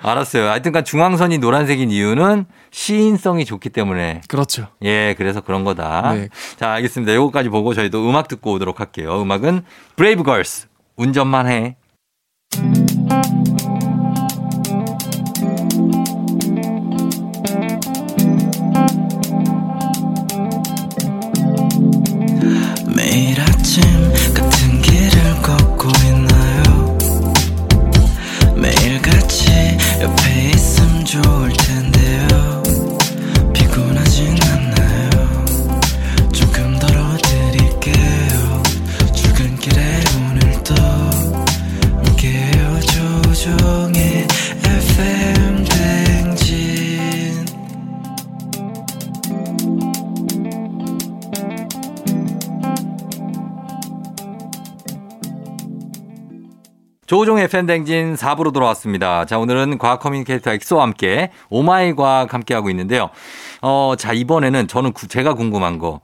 [0.02, 0.50] 알았어요.
[0.50, 4.22] 하여튼간 중앙선이 노란색인 이유는 시인성이 좋기 때문에.
[4.28, 4.68] 그렇죠.
[4.84, 6.14] 예 그래서 그런 거다.
[6.14, 6.28] 네.
[6.60, 7.14] 자 알겠습니다.
[7.16, 9.22] 요거까지 보고 저희도 음악 듣고 오도록 할게요.
[9.22, 9.64] 음악은
[9.96, 11.76] 브레이브 걸스 운전만 해
[57.12, 59.26] 조우종의 FM 댕진 4부로 돌아왔습니다.
[59.26, 63.10] 자, 오늘은 과학 communicator 엑소와 함께 Oh my 과학 함께하고 있는데요.
[63.62, 66.00] 어, 자, 이번에는 저는 구- 제가 궁금한 거.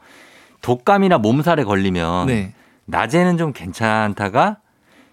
[0.60, 2.54] 독감이나 몸살에 걸리면 네.
[2.88, 4.58] 낮에는 좀 괜찮다가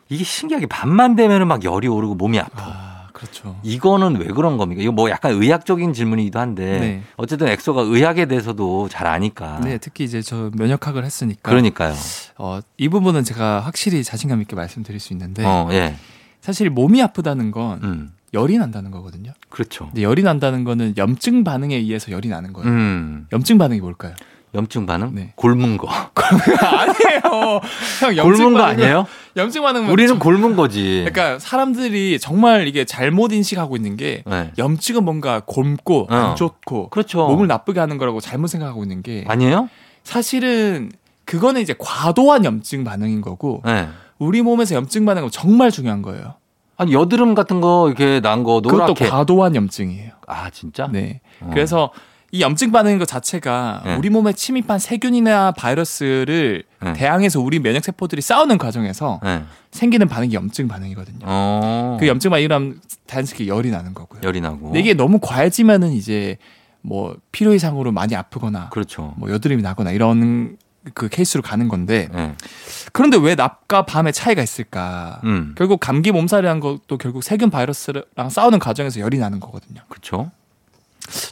[0.09, 2.63] 이게 신기하게 밤만 되면은 막 열이 오르고 몸이 아파.
[2.65, 3.57] 아 그렇죠.
[3.63, 4.83] 이거는 왜 그런 겁니까?
[4.83, 7.03] 이거 뭐 약간 의학적인 질문이기도 한데 네.
[7.17, 9.61] 어쨌든 엑소가 의학에 대해서도 잘 아니까.
[9.61, 11.95] 네, 특히 이제 저 면역학을 했으니까 그러니까요.
[12.39, 15.95] 어, 이 부분은 제가 확실히 자신감 있게 말씀드릴 수 있는데 어, 예.
[16.41, 18.13] 사실 몸이 아프다는 건 음.
[18.35, 19.33] 열이 난다는 거거든요.
[19.49, 19.87] 그렇죠.
[19.87, 22.69] 근데 열이 난다는 거는 염증 반응에 의해서 열이 나는 거예요.
[22.69, 23.29] 음.
[23.33, 24.15] 염증 반응이 뭘까요?
[24.55, 25.11] 염증 반응?
[25.15, 25.33] 네.
[25.37, 25.89] 곪은 거.
[25.89, 27.61] 아니에요.
[28.01, 29.07] 형 곪은 거 아니에요?
[29.37, 31.05] 염증 반응은 우리는 곪은 거지.
[31.09, 34.53] 그러니까 사람들이 정말 이게 잘못 인식하고 있는 게 네.
[34.57, 36.15] 염증은 뭔가 곪고 어.
[36.15, 37.27] 안 좋고 그렇죠.
[37.27, 39.69] 몸을 나쁘게 하는 거라고 잘못 생각하고 있는 게 아니에요?
[40.05, 40.93] 사실은
[41.25, 43.89] 그거는 이제 과도한 염증 반응인 거고 네.
[44.19, 46.35] 우리 몸에서 염증 반응은 정말 중요한 거예요.
[46.77, 49.09] 아니 여드름 같은 거 이렇게 난거 그것도 노랗게.
[49.09, 50.11] 과도한 염증이에요.
[50.27, 50.89] 아 진짜?
[50.93, 51.21] 네.
[51.41, 51.51] 어.
[51.53, 51.91] 그래서
[52.35, 53.95] 이 염증 반응인 것 자체가 네.
[53.95, 56.93] 우리 몸에 침입한 세균이나 바이러스를 네.
[56.93, 59.45] 대항해서 우리 면역 세포들이 싸우는 과정에서 네.
[59.71, 61.21] 생기는 반응이 염증 반응이거든요.
[61.23, 61.97] 어.
[62.01, 64.23] 그 염증 반응이라면 단순히 열이 나는 거고요.
[64.25, 64.77] 열이 나고.
[64.77, 66.37] 이게 너무 과해지면은 이제
[66.83, 69.15] 뭐 필요 이상으로 많이 아프거나 그렇죠.
[69.17, 70.57] 뭐 여드름이 나거나 이런
[70.93, 72.35] 그 케이스로 가는 건데 예.
[72.93, 75.21] 그런데 왜 낮과 밤의 차이가 있을까?
[75.23, 75.55] 음.
[75.57, 79.83] 결국 감기 몸살이란 것도 결국 세균 바이러스랑 싸우는 과정에서 열이 나는 거거든요.
[79.89, 80.33] 그렇죠.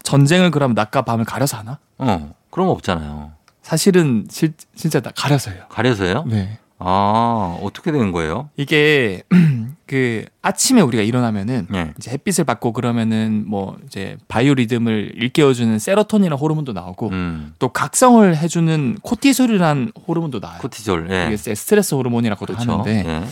[0.02, 1.78] 전쟁을 그러면 낮과 밤을 가려서 하나?
[1.98, 2.34] 어.
[2.50, 3.32] 그런 거 없잖아요.
[3.62, 5.64] 사실은 실, 진짜 다 가려서요.
[5.68, 6.24] 가려서요?
[6.26, 6.58] 네.
[6.84, 8.50] 아, 어떻게 되는 거예요?
[8.56, 9.22] 이게
[9.86, 11.94] 그 아침에 우리가 일어나면은 예.
[11.96, 17.54] 이제 햇빛을 받고 그러면은 뭐 이제 바이오 리듬을 일깨워주는 세로토닌이라는 호르몬도 나오고 음.
[17.60, 20.58] 또 각성을 해주는 코티솔이라는 호르몬도 나와요.
[20.60, 21.08] 코티졸.
[21.12, 21.28] 예.
[21.32, 22.72] 이게 스트레스 호르몬이라고도 그렇죠.
[22.72, 23.24] 하는데 예.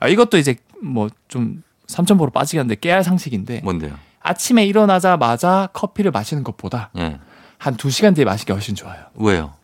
[0.00, 3.94] 아, 이것도 이제 뭐 좀 삼천포로 빠지긴 한데 깨알 상식인데 뭔데요?
[4.26, 7.18] 아침에 일어나자마자 커피를 마시는 것보다 예.
[7.58, 9.00] 한 두시간 뒤에 마시는 게 훨씬 좋아요.
[9.14, 9.54] 왜요?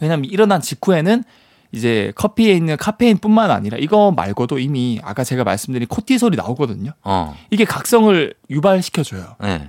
[0.00, 1.24] 왜냐면 일어난 직후에는
[1.72, 6.92] 이제 커피에 있는 카페인뿐만 아니라 이거 말고도 이미 아까 제가 말씀드린 코티솔이 나오거든요.
[7.02, 7.36] 어.
[7.50, 9.36] 이게 각성을 유발시켜줘요.
[9.44, 9.68] 예.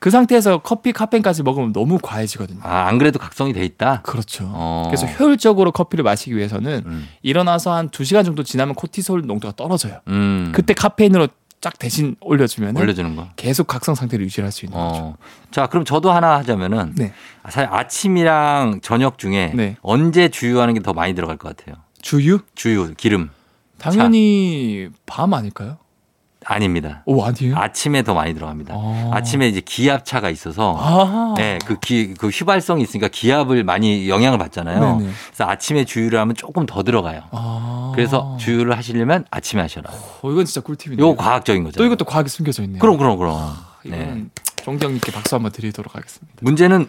[0.00, 2.60] 그 상태에서 커피, 카페인까지 먹으면 너무 과해지거든요.
[2.62, 4.02] 아, 안 그래도 각성이 돼 있다?
[4.02, 4.44] 그렇죠.
[4.48, 4.84] 어.
[4.86, 7.08] 그래서 효율적으로 커피를 마시기 위해서는 음.
[7.22, 9.98] 일어나서 한 두시간 정도 지나면 코티솔 농도가 떨어져요.
[10.06, 10.52] 음.
[10.54, 11.28] 그때 카페인으로
[11.60, 13.28] 쫙 대신 올려주면 올려주는 거.
[13.36, 15.00] 계속 각성 상태를 유지할 수 있는 거죠.
[15.02, 15.16] 어.
[15.50, 17.12] 자, 그럼 저도 하나 하자면은 네.
[17.44, 19.76] 사실 아침이랑 저녁 중에 네.
[19.82, 21.76] 언제 주유하는 게 더 많이 들어갈 것 같아요.
[22.00, 22.38] 주유?
[22.54, 23.30] 주유, 기름.
[23.78, 25.78] 당연히 밤 아닐까요?
[26.44, 27.02] 아닙니다.
[27.04, 27.56] 오, 아니에요?
[27.56, 28.74] 아침에 더 많이 들어갑니다.
[28.74, 29.10] 아.
[29.12, 31.34] 아침에 이제 기압차가 있어서 아.
[31.36, 34.98] 네, 그 기, 그 휘발성이 있으니까 기압을 많이 영향을 받잖아요.
[34.98, 35.10] 네네.
[35.26, 37.22] 그래서 아침에 주유를 하면 조금 더 들어가요.
[37.32, 37.92] 아.
[37.94, 39.90] 그래서 주유를 하시려면 아침에 하셔라.
[39.90, 41.04] 어, 이건 진짜 꿀팁이네요.
[41.04, 41.78] 이거 과학적인 거죠.
[41.78, 42.78] 또 이것도 과학이 숨겨져 있네요.
[42.78, 43.36] 그럼 그럼 그럼.
[43.84, 43.96] 네.
[43.96, 44.30] 이거는
[44.62, 46.36] 종경님께 박수 한번 드리도록 하겠습니다.
[46.40, 46.88] 문제는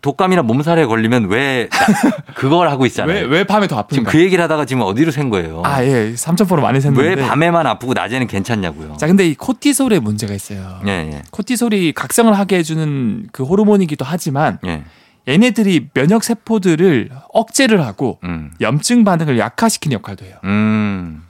[0.00, 1.86] 독감이나 몸살에 걸리면 왜 나-
[2.34, 3.16] 그걸 하고 있잖아요.
[3.16, 4.10] 왜, 왜 밤에 더 지금 아픈가?
[4.12, 5.62] 그 얘기를 하다가 지금 어디로 샌 거예요?
[5.64, 6.12] 아, 예.
[6.14, 6.98] 3,000% 많이 샜는데.
[6.98, 8.96] 왜 밤에만 아프고 낮에는 괜찮냐고요.
[8.96, 10.80] 자, 근데 이 코티솔에 문제가 있어요.
[10.86, 11.22] 예, 예.
[11.32, 14.84] 코티솔이 각성을 하게 해주는 그 호르몬이기도 하지만 예.
[15.26, 18.52] 얘네들이 면역 세포들을 억제를 하고 음.
[18.60, 20.36] 염증 반응을 약화시키는 역할도 해요.
[20.44, 21.22] 음.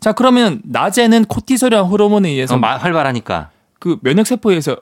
[0.00, 3.50] 자, 그러면 낮에는 코티솔이라는 호르몬에 의해서 마- 활발하니까.
[3.80, 4.76] 그 면역 세포에 의해서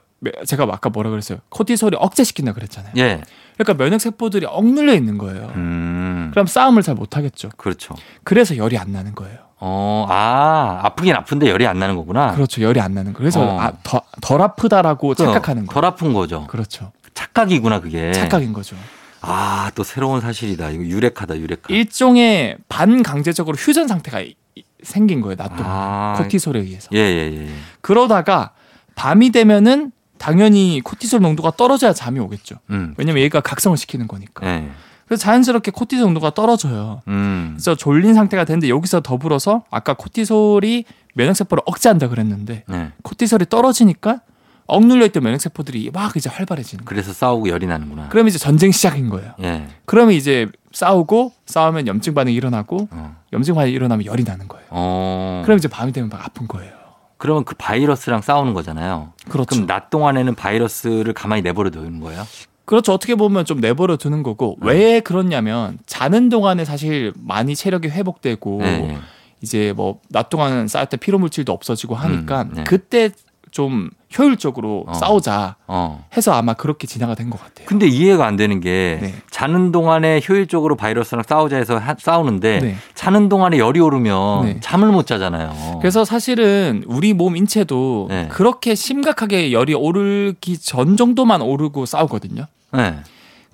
[0.45, 1.39] 제가 아까 뭐라 그랬어요?
[1.49, 2.93] 코티솔이 억제시킨다 그랬잖아요.
[2.97, 3.21] 예.
[3.57, 5.51] 그러니까 면역 세포들이 억눌려 있는 거예요.
[5.55, 6.29] 음.
[6.31, 7.49] 그럼 싸움을 잘 못 하겠죠.
[7.57, 7.95] 그렇죠.
[8.23, 9.37] 그래서 열이 안 나는 거예요.
[9.59, 12.33] 어, 아, 아프긴 아픈데 열이 안 나는 거구나.
[12.33, 12.61] 그렇죠.
[12.61, 13.19] 열이 안 나는 거.
[13.19, 13.59] 그래서 어.
[13.59, 15.73] 아, 더, 덜 아프다라고 그럼 착각하는 거예요.
[15.73, 16.45] 덜 아픈 거죠.
[16.47, 16.91] 그렇죠.
[17.15, 18.11] 착각이구나, 그게.
[18.11, 18.75] 착각인 거죠.
[19.21, 20.69] 아, 또 새로운 사실이다.
[20.69, 21.73] 이거 유레카다, 유레카.
[21.73, 24.35] 일종의 반강제적으로 휴전 상태가 이-
[24.83, 25.35] 생긴 거예요.
[25.35, 26.13] 낮 동안 아.
[26.17, 26.89] 코티솔에 의해서.
[26.93, 27.49] 예, 예, 예.
[27.81, 28.51] 그러다가
[28.93, 32.55] 밤이 되면은 당연히 코티솔 농도가 떨어져야 잠이 오겠죠.
[32.69, 32.93] 음.
[32.97, 34.45] 왜냐면 얘가 각성을 시키는 거니까.
[34.47, 34.69] 예.
[35.07, 37.01] 그래서 자연스럽게 코티솔 농도가 떨어져요.
[37.07, 37.51] 음.
[37.55, 42.91] 그래서 졸린 상태가 되는데 여기서 더불어서 아까 코티솔이 면역세포를 억제한다 그랬는데 네.
[43.03, 44.21] 코티솔이 떨어지니까
[44.67, 46.87] 억눌려 있던 면역 세포들이 막 이제 활발해지는 거예요.
[46.89, 48.09] 그래서 싸우고 열이 나는구나.
[48.09, 49.33] 그러면 이제 전쟁 시작인 거예요.
[49.41, 49.67] 예.
[49.85, 53.15] 그러면 이제 싸우고 싸우면 염증 반응이 일어나고 어.
[53.31, 54.65] 염증 반응이 일어나면 열이 나는 거예요.
[54.69, 55.41] 어.
[55.45, 56.76] 그럼 이제 밤이 되면 막 아픈 거예요.
[57.17, 59.13] 그러면 그 바이러스랑 싸우는 거잖아요.
[59.29, 59.47] 그렇죠.
[59.47, 62.25] 그럼 낮 동안에는 바이러스를 가만히 내버려 두는 거예요?
[62.65, 62.93] 그렇죠.
[62.93, 64.67] 어떻게 보면 좀 내버려 두는 거고 네.
[64.71, 68.97] 왜 그러냐면 자는 동안에 사실 많이 체력이 회복되고 네, 네.
[69.41, 72.63] 이제 뭐 낮 동안 쌓였던 피로 물질도 없어지고 하니까 음, 네.
[72.65, 73.09] 그때
[73.51, 74.93] 좀 효율적으로 어.
[74.93, 76.05] 싸우자 어.
[76.15, 77.65] 해서 아마 그렇게 진화가 된 것 같아요.
[77.67, 79.13] 근데 이해가 안 되는 게 네.
[79.29, 82.75] 자는 동안에 효율적으로 바이러스랑 싸우자 해서 하- 싸우는데 네.
[82.95, 84.57] 자는 동안에 열이 오르면 네.
[84.61, 85.79] 잠을 못 자잖아요.
[85.81, 88.27] 그래서 사실은 우리 몸 인체도 네.
[88.29, 92.45] 그렇게 심각하게 열이 오르기 전 정도만 오르고 싸우거든요.
[92.73, 92.95] 네.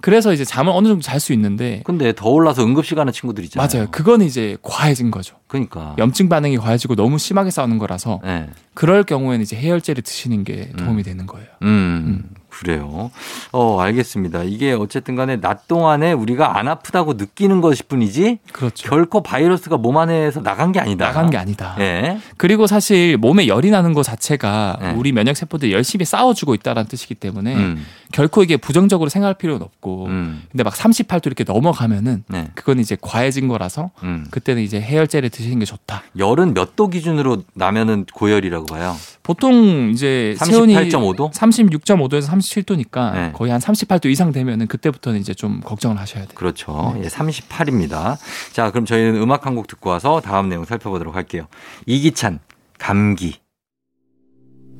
[0.03, 3.69] 그래서 이제 잠을 어느 정도 잘 수 있는데 근데 더 올라서 응급실 가는 친구들 있잖아요.
[3.73, 3.87] 맞아요.
[3.89, 5.37] 그건 이제 과해진 거죠.
[5.47, 5.95] 그러니까.
[5.97, 8.49] 염증 반응이 과해지고 너무 심하게 싸우는 거라서 네.
[8.73, 11.47] 그럴 경우에는 이제 해열제를 드시는 게 도움이 되는 거예요.
[11.61, 12.25] 음,
[12.59, 13.09] 그래요.
[13.51, 14.43] 어, 알겠습니다.
[14.43, 18.87] 이게 어쨌든 간에 낮 동안에 우리가 안 아프다고 느끼는 것일 뿐이지 그렇죠.
[18.89, 21.07] 결코 바이러스가 몸 안에서 나간 게 아니다.
[21.07, 21.75] 나간 게 아니다.
[21.79, 22.19] 예.
[22.37, 24.91] 그리고 사실 몸에 열이 나는 것 자체가 네.
[24.93, 30.05] 우리 면역 세포들이 열심히 싸워주고 있다는 뜻이기 때문에 음, 결코 이게 부정적으로 생각할 필요는 없고
[30.07, 32.49] 음, 근데 막 38도 이렇게 넘어가면은 네.
[32.53, 34.27] 그건 이제 과해진 거라서 음.
[34.29, 36.03] 그때는 이제 해열제를 드시는 게 좋다.
[36.17, 38.95] 열은 몇 도 기준으로 나면은 고열이라고 봐요.
[39.21, 41.31] 보통 이제 체온이 38.5도?
[41.31, 43.31] 36.5도에서 37도니까 네.
[43.33, 46.33] 거의 한 38도 이상 되면은 그때부터는 이제 좀 걱정을 하셔야 돼요.
[46.35, 46.95] 그렇죠.
[47.01, 48.17] 예, 38입니다.
[48.53, 51.47] 자, 그럼 저희는 음악 한 곡 듣고 와서 다음 내용 살펴보도록 할게요.
[51.85, 52.39] 이기찬,
[52.79, 53.35] 감기.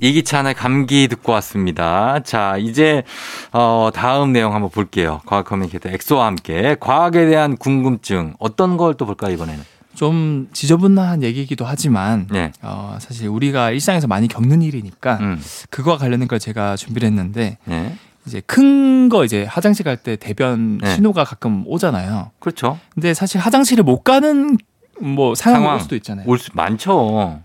[0.01, 2.19] 이기찬의 감기 듣고 왔습니다.
[2.23, 3.03] 자, 이제,
[3.51, 5.21] 어, 다음 내용 한번 볼게요.
[5.25, 9.63] 과학 커뮤니케이터 엑소와 함께 과학에 대한 궁금증 어떤 걸 또 볼까요, 이번에는?
[9.95, 12.51] 좀 지저분한 얘기이기도 하지만 네.
[12.61, 17.95] 어, 사실 우리가 일상에서 많이 겪는 일이니까 음, 그거와 관련된 걸 제가 준비를 했는데 네.
[18.25, 20.95] 이제 큰 거 이제 화장실 갈 때 대변 네.
[20.95, 22.31] 신호가 가끔 오잖아요.
[22.39, 22.79] 그렇죠.
[22.93, 24.57] 근데 사실 화장실을 못 가는
[25.01, 25.75] 뭐 상황이 상황.
[25.75, 26.25] 올 수도 있잖아요.
[26.27, 27.41] 올 수 많죠.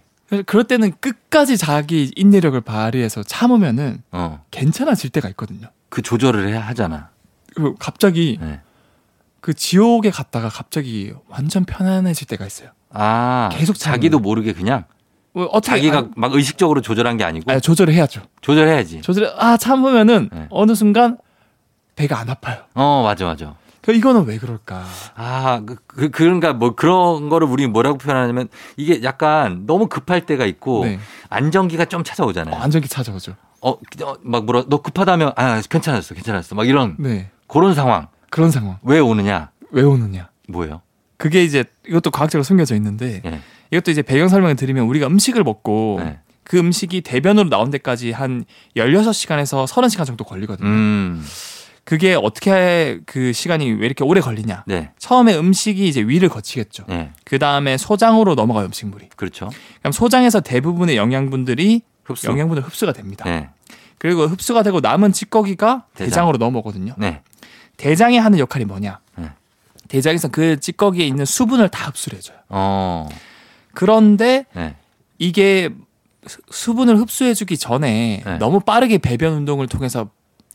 [0.46, 4.44] 그럴 때는 끝까지 자기 인내력을 발휘해서 참으면은 어.
[4.52, 5.66] 괜찮아질 때가 있거든요.
[5.88, 7.08] 그 조절을 해야 하잖아.
[7.54, 8.60] 그리고 갑자기 네.
[9.48, 12.68] 그 지옥에 갔다가 갑자기 완전 편안해질 때가 있어요.
[12.90, 14.84] 아, 계속 자기도 모르게 그냥
[15.32, 18.20] 뭐 어떻게 자기가 아니, 막 의식적으로 조절한 게 아니고 아니, 조절을 해야죠.
[18.42, 19.00] 조절해야지.
[19.00, 20.48] 조절을 아 참으면은 네.
[20.50, 21.16] 어느 순간
[21.96, 22.58] 배가 안 아파요.
[22.74, 23.54] 어, 맞아, 맞아.
[23.80, 24.84] 그 이거는 왜 그럴까?
[25.14, 30.44] 아, 그, 그, 그런가, 뭐, 그런 거를 우리 뭐라고 표현하냐면, 이게 약간 너무 급할 때가
[30.44, 30.98] 있고, 네.
[31.30, 32.54] 안정기가 좀 찾아오잖아요.
[32.54, 33.34] 어, 안정기 찾아오죠.
[33.62, 36.54] 어, 어, 막 뭐라, 너 급하다면, 아, 괜찮았어, 괜찮았어.
[36.54, 37.30] 막 이런, 네.
[37.46, 38.08] 그런 상황.
[38.30, 39.50] 그런 상황 왜 오느냐?
[39.70, 40.30] 왜 오느냐?
[40.48, 40.82] 뭐예요?
[41.16, 43.40] 그게 이제 이것도 과학적으로 숨겨져 있는데 예.
[43.70, 46.18] 이것도 이제 배경 설명을 드리면 우리가 음식을 먹고 네.
[46.44, 48.44] 그 음식이 대변으로 나온 데까지 한
[48.76, 50.66] 16시간에서 30시간 정도 걸리거든요.
[50.66, 51.24] 음,
[51.84, 54.64] 그게 어떻게 그 시간이 왜 이렇게 오래 걸리냐?
[54.66, 54.90] 네.
[54.98, 56.84] 처음에 음식이 이제 위를 거치겠죠.
[56.88, 57.12] 네.
[57.24, 59.10] 그 다음에 소장으로 넘어가요 음식물이.
[59.16, 59.50] 그렇죠.
[59.80, 62.26] 그럼 소장에서 대부분의 영양분들이 흡수.
[62.28, 63.24] 영양분들 흡수가 됩니다.
[63.24, 63.50] 네.
[63.98, 66.28] 그리고 흡수가 되고 남은 찌꺼기가 대장.
[66.28, 66.94] 으로 넘어거든요.
[66.96, 67.22] 네.
[67.78, 69.00] 대장이 하는 역할이 뭐냐?
[69.16, 69.30] 네.
[69.88, 72.36] 대장에서 그 찌꺼기에 있는 수분을 다 흡수를 해줘요.
[72.50, 73.08] 어,
[73.72, 74.76] 그런데 네.
[75.18, 75.70] 이게
[76.26, 78.38] 수- 수분을 흡수해주기 전에 네.
[78.38, 80.10] 너무 빠르게 배변 운동을 통해서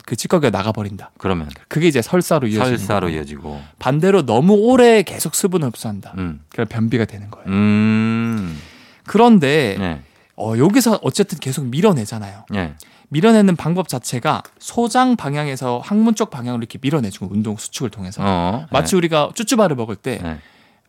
[0.06, 1.10] 그 찌꺼기가 나가버린다.
[1.18, 3.08] 그러면 그게 이제 설사로 이어지는 설사로.
[3.08, 3.60] 이어지고.
[3.78, 6.12] 반대로 너무 오래 계속 수분을 흡수한다.
[6.18, 6.42] 음.
[6.50, 7.48] 그럼 변비가 되는 거예요.
[7.48, 8.60] 음.
[9.06, 10.02] 그런데 네.
[10.36, 12.44] 어, 여기서 어쨌든 계속 밀어내잖아요.
[12.50, 12.74] 네.
[13.08, 18.66] 밀어내는 방법 자체가 소장 방향에서 항문 쪽 방향으로 이렇게 밀어내주고 운동 수축을 통해서 어.
[18.70, 20.38] 마치 우리가 쭈쭈바를 먹을 때 네.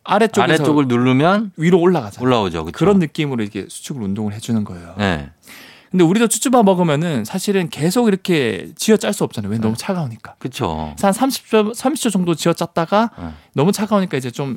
[0.04, 2.26] 아래쪽에서 아래쪽을 누르면 위로 올라가잖아요.
[2.26, 2.64] 올라오죠.
[2.64, 2.78] 그쵸?
[2.78, 4.94] 그런 느낌으로 이렇게 수축을 운동을 해주는 거예요.
[4.98, 5.30] 네.
[5.90, 9.50] 근데 우리도 쭈쭈바 먹으면은 사실은 계속 이렇게 쥐어 짤 수 없잖아요.
[9.52, 10.34] 왜 너무 차가우니까.
[10.38, 13.28] 그래서 한 30초, 30초 정도 쥐어 짰다가 네.
[13.54, 14.56] 너무 차가우니까 이제 좀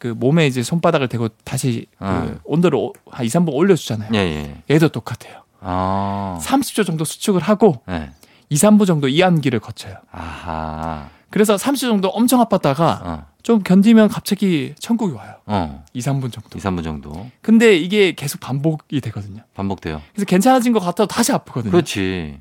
[0.00, 2.34] 그 몸에 이제 손바닥을 대고 다시 그 어.
[2.44, 4.08] 온도를 오- 한 2, 3분 올려주잖아요.
[4.14, 4.74] 예, 예.
[4.74, 5.42] 얘도 똑같아요.
[5.60, 6.38] 아.
[6.42, 8.10] 30초 정도 수축을 하고 네.
[8.48, 9.94] 2, 3분 정도 이완기를 거쳐요.
[10.10, 11.08] 아하.
[11.30, 13.26] 그래서 30초 정도 엄청 아팠다가 어.
[13.42, 15.34] 좀 견디면 갑자기 천국이 와요.
[15.46, 15.84] 어.
[15.92, 16.58] 2, 3분 정도.
[16.58, 19.42] 2, 3분 정도 근데 이게 계속 반복이 되거든요.
[19.54, 20.02] 반복돼요.
[20.12, 21.70] 그래서 괜찮아진 것 같아도 다시 아프거든요.
[21.70, 22.40] 그렇지.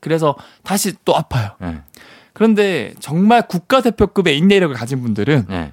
[0.00, 1.50] 그래서 다시 또 아파요.
[1.60, 1.82] 네.
[2.32, 5.72] 그런데 정말 국가대표급의 인내력을 가진 분들은 네.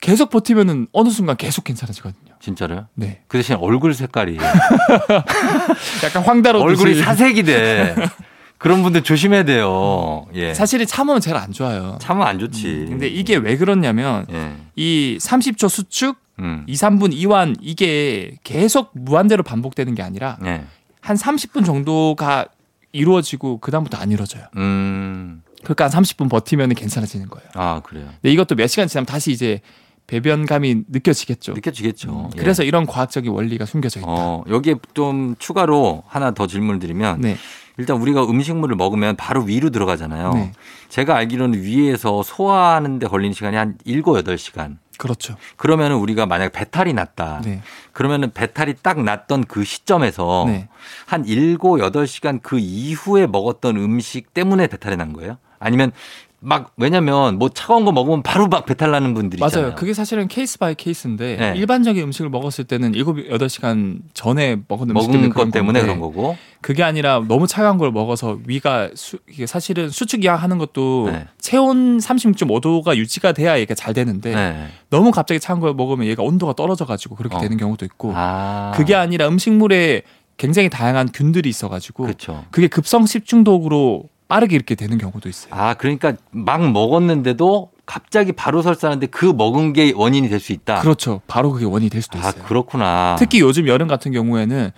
[0.00, 2.34] 계속 버티면은 어느 순간 계속 괜찮아지거든요.
[2.40, 2.86] 진짜로요?
[2.94, 3.22] 네.
[3.26, 4.38] 그 대신 얼굴 색깔이
[6.04, 7.94] 약간 황다로 얼굴이 사색이 돼.
[8.58, 10.26] 그런 분들 조심해야 돼요.
[10.34, 10.52] 예.
[10.52, 11.96] 사실은 참으면 제일 안 좋아요.
[12.00, 12.86] 참으면 안 좋지.
[12.88, 14.56] 근데 이게 왜 그러냐면 예.
[14.74, 16.64] 이 30초 수축, 음.
[16.66, 20.64] 2, 3분 이완 이게 계속 무한대로 반복되는 게 아니라 예.
[21.00, 22.46] 한 30분 정도가
[22.92, 24.44] 이루어지고 그다음부터 안 이루어져요.
[24.56, 25.42] 음.
[25.62, 27.48] 그러니까 한 30분 버티면 괜찮아지는 거예요.
[27.54, 28.06] 아, 그래요.
[28.20, 29.60] 근데 이것도 몇 시간 지나면 다시 이제
[30.08, 31.52] 배변감이 느껴지겠죠.
[31.52, 32.30] 느껴지겠죠.
[32.34, 32.40] 예.
[32.40, 34.08] 그래서 이런 과학적인 원리가 숨겨져 있다.
[34.08, 37.36] 어, 여기에 좀 추가로 하나 더 질문을 드리면 네.
[37.76, 40.32] 일단 우리가 음식물을 먹으면 바로 위로 들어가잖아요.
[40.32, 40.52] 네.
[40.88, 44.78] 제가 알기로는 위에서 소화하는 데 걸리는 시간이 한 7, 8시간.
[44.96, 45.36] 그렇죠.
[45.56, 47.42] 그러면은 우리가 만약 배탈이 났다.
[47.44, 47.60] 네.
[47.92, 50.68] 그러면은 배탈이 딱 났던 그 시점에서 네.
[51.06, 55.36] 한 7, 8시간 그 이후에 먹었던 음식 때문에 배탈이 난 거예요?
[55.60, 55.92] 아니면
[56.40, 59.48] 막 왜냐면 뭐 차가운 거 먹으면 바로 막 배탈 나는 분들이 맞아요.
[59.48, 59.74] 있잖아요.
[59.74, 61.52] 그게 사실은 case by case인데 네.
[61.56, 66.36] 일반적인 음식을 먹었을 때는 7, 8시간 전에 먹은 음식 먹은 것 때문에 그런 거고.
[66.60, 71.26] 그게 아니라 너무 차가운 걸 먹어서 위가 수, 이게 사실은 수축 이완하는 것도 네.
[71.40, 74.68] 체온 36.5도가 유지가 돼야 얘가 잘 되는데 네.
[74.90, 77.40] 너무 갑자기 차가운 걸 먹으면 얘가 온도가 떨어져 가지고 그렇게 어.
[77.40, 78.72] 되는 경우도 있고 아.
[78.76, 80.02] 그게 아니라 음식물에
[80.36, 82.44] 굉장히 다양한 균들이 있어 가지고 그렇죠.
[82.52, 85.52] 그게 급성 식중독으로 빠르게 이렇게 되는 경우도 있어요.
[85.54, 90.80] 아, 그러니까 막 먹었는데도 갑자기 바로 설사하는데 그 먹은 게 원인이 될 수 있다.
[90.80, 91.22] 그렇죠.
[91.26, 92.44] 바로 그게 원인이 될 수도 아, 있어요.
[92.44, 93.16] 그렇구나.
[93.18, 94.70] 특히 요즘 여름 같은 경우에는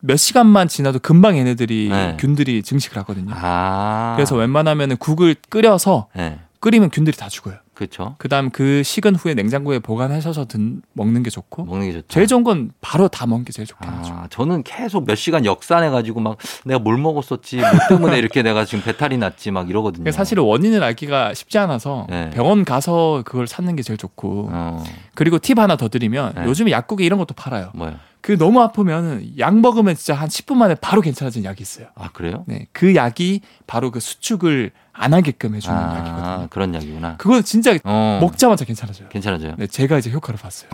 [0.00, 2.16] 몇 시간만 지나도 금방 얘네들이 네.
[2.20, 3.32] 균들이 증식을 하거든요.
[3.34, 4.12] 아.
[4.16, 6.38] 그래서 웬만하면 국을 끓여서 네.
[6.60, 7.54] 끓이면 균들이 다 죽어요.
[7.82, 8.14] 그렇죠.
[8.18, 12.06] 그다음 그 식은 후에 냉장고에 보관하셔서 든, 먹는 게 좋고 먹는 게 좋죠.
[12.08, 14.12] 제일 좋은 건 바로 다 먹는 게 제일 좋긴 하죠.
[14.12, 18.64] 아, 저는 계속 몇 시간 역산해 가지고 막 내가 뭘 먹었었지, 뭐 때문에 이렇게 내가
[18.64, 20.04] 지금 배탈이 났지 막 이러거든요.
[20.04, 22.30] 그러니까 사실은 원인을 알기가 쉽지 않아서 네.
[22.30, 26.44] 병원 가서 그걸 찾는 게 제일 좋고 어, 그리고 팁 하나 더 드리면 네.
[26.44, 27.70] 요즘에 약국에 이런 것도 팔아요.
[27.74, 27.98] 뭐야?
[28.22, 31.88] 그 너무 아프면 약 먹으면 진짜 한 10분 만에 바로 괜찮아지는 약이 있어요.
[31.96, 32.44] 아, 그래요?
[32.46, 36.46] 네, 그 약이 바로 그 수축을 안 하게끔 해주는 아, 약이거든요.
[36.50, 37.16] 그런 약이구나.
[37.16, 38.18] 그건 진짜 어.
[38.22, 39.08] 먹자마자 괜찮아져요.
[39.08, 39.54] 괜찮아져요.
[39.58, 40.70] 네, 제가 이제 효과를 봤어요.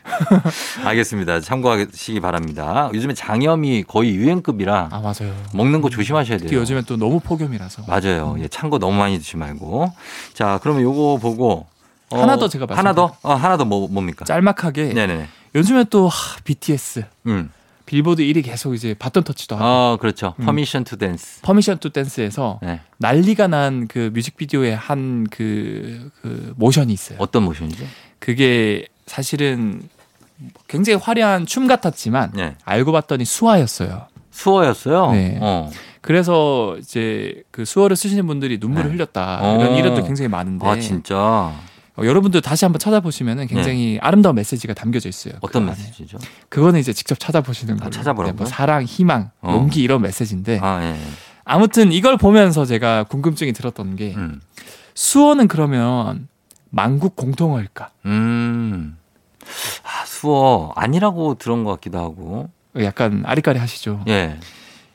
[0.84, 1.40] 알겠습니다.
[1.40, 2.90] 참고하시기 바랍니다.
[2.94, 5.34] 요즘에 장염이 거의 유행급이라 아 맞아요.
[5.52, 6.60] 먹는 거 조심하셔야 특히 돼요.
[6.60, 8.36] 요즘엔 또 너무 폭염이라서 맞아요.
[8.40, 9.92] 예, 찬 거 너무 많이 드시지 말고.
[10.32, 11.66] 자, 그러면 요거 보고
[12.10, 13.16] 어, 하나 더 제가 하나 더?
[13.22, 14.24] 어, 하나 더 뭐, 뭡니까?
[14.24, 15.28] 짤막하게 네네네.
[15.54, 17.50] 요즘에 또 하, BTS 음.
[17.86, 20.34] 빌보드 1위 계속 이제 바톤 터치도 하고 어, 그렇죠.
[20.38, 20.44] 음.
[20.46, 21.40] Permission to Dance.
[21.42, 22.80] Permission to Dance에서 네.
[22.98, 27.18] 난리가 난 그 뮤직비디오에 한그 그 모션이 있어요.
[27.20, 27.84] 어떤 모션이죠?
[28.20, 29.82] 그게 사실은
[30.68, 32.54] 굉장히 화려한 춤 같았지만 네.
[32.64, 34.06] 알고 봤더니 수화였어요.
[34.30, 35.10] 수어였어요.
[35.12, 35.38] 네.
[35.42, 35.68] 어.
[36.00, 38.94] 그래서 이제 그 수어를 쓰시는 분들이 눈물을 네.
[38.94, 39.58] 흘렸다 어.
[39.60, 41.52] 이런 이론도 굉장히 많은데 아, 진짜.
[42.00, 45.34] 어, 여러분들 다시 한번 찾아보시면은 굉장히 아름다운 메시지가 담겨져 있어요.
[45.34, 45.38] 네.
[45.42, 45.70] 어떤 그.
[45.70, 46.18] 메시지죠?
[46.48, 47.90] 그거는 이제 직접 찾아보시는 아, 걸로.
[47.90, 48.36] 찾아보라고요?
[48.36, 49.52] 뭐 사랑, 희망, 어.
[49.52, 50.96] 용기 이런 메시지인데 아, 예.
[51.44, 54.40] 아무튼 이걸 보면서 제가 궁금증이 들었던 게 음.
[54.94, 56.28] 수어는 그러면
[56.70, 57.90] 만국 공통어일까?
[58.06, 58.96] 음.
[59.82, 62.48] 아, 수어 아니라고 들은 것 같기도 하고.
[62.78, 64.04] 약간 아리까리 하시죠.
[64.08, 64.38] 예.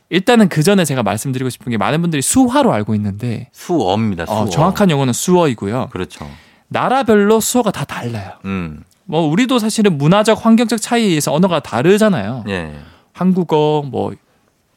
[0.09, 4.25] 일단은 그 전에 제가 말씀드리고 싶은 게 많은 분들이 수화로 알고 있는데 수어입니다.
[4.27, 4.35] 수어.
[4.43, 5.89] 어, 정확한 용어는 수어이고요.
[5.91, 6.29] 그렇죠.
[6.67, 8.33] 나라별로 수어가 다 달라요.
[8.45, 8.83] 음.
[9.05, 12.45] 뭐 우리도 사실은 문화적 환경적 차이에 의해서 언어가 다르잖아요.
[12.47, 12.73] 예.
[13.13, 14.13] 한국어, 뭐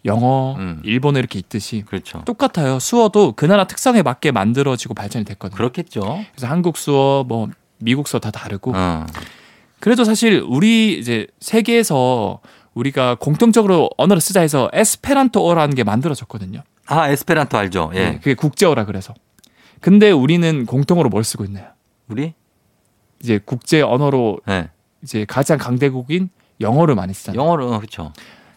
[0.04, 0.80] 영어, 음.
[0.84, 2.22] 일본어 이렇게 있듯이 그렇죠.
[2.24, 2.78] 똑같아요.
[2.78, 5.56] 수어도 그 나라 특성에 맞게 만들어지고 발전이 됐거든요.
[5.56, 6.24] 그렇겠죠.
[6.32, 9.06] 그래서 한국 수어, 뭐 미국 수어 다 다르고 어.
[9.80, 12.40] 그래도 사실 우리 이제 세계에서
[12.74, 16.62] 우리가 공통적으로 언어를 쓰자 해서 에스페란토어라는 게 만들어졌거든요.
[16.86, 17.90] 아, 에스페란토 알죠?
[17.94, 17.98] 예.
[17.98, 19.14] 네, 그게 국제어라 그래서.
[19.80, 21.66] 근데 우리는 공통으로 뭘 쓰고 있나요?
[22.08, 22.34] 우리?
[23.22, 24.70] 이제 국제 언어로 예.
[25.02, 26.30] 이제 가장 강대국인
[26.60, 27.40] 영어를 많이 쓰잖아요.
[27.40, 28.12] 영어로 어, 그렇죠.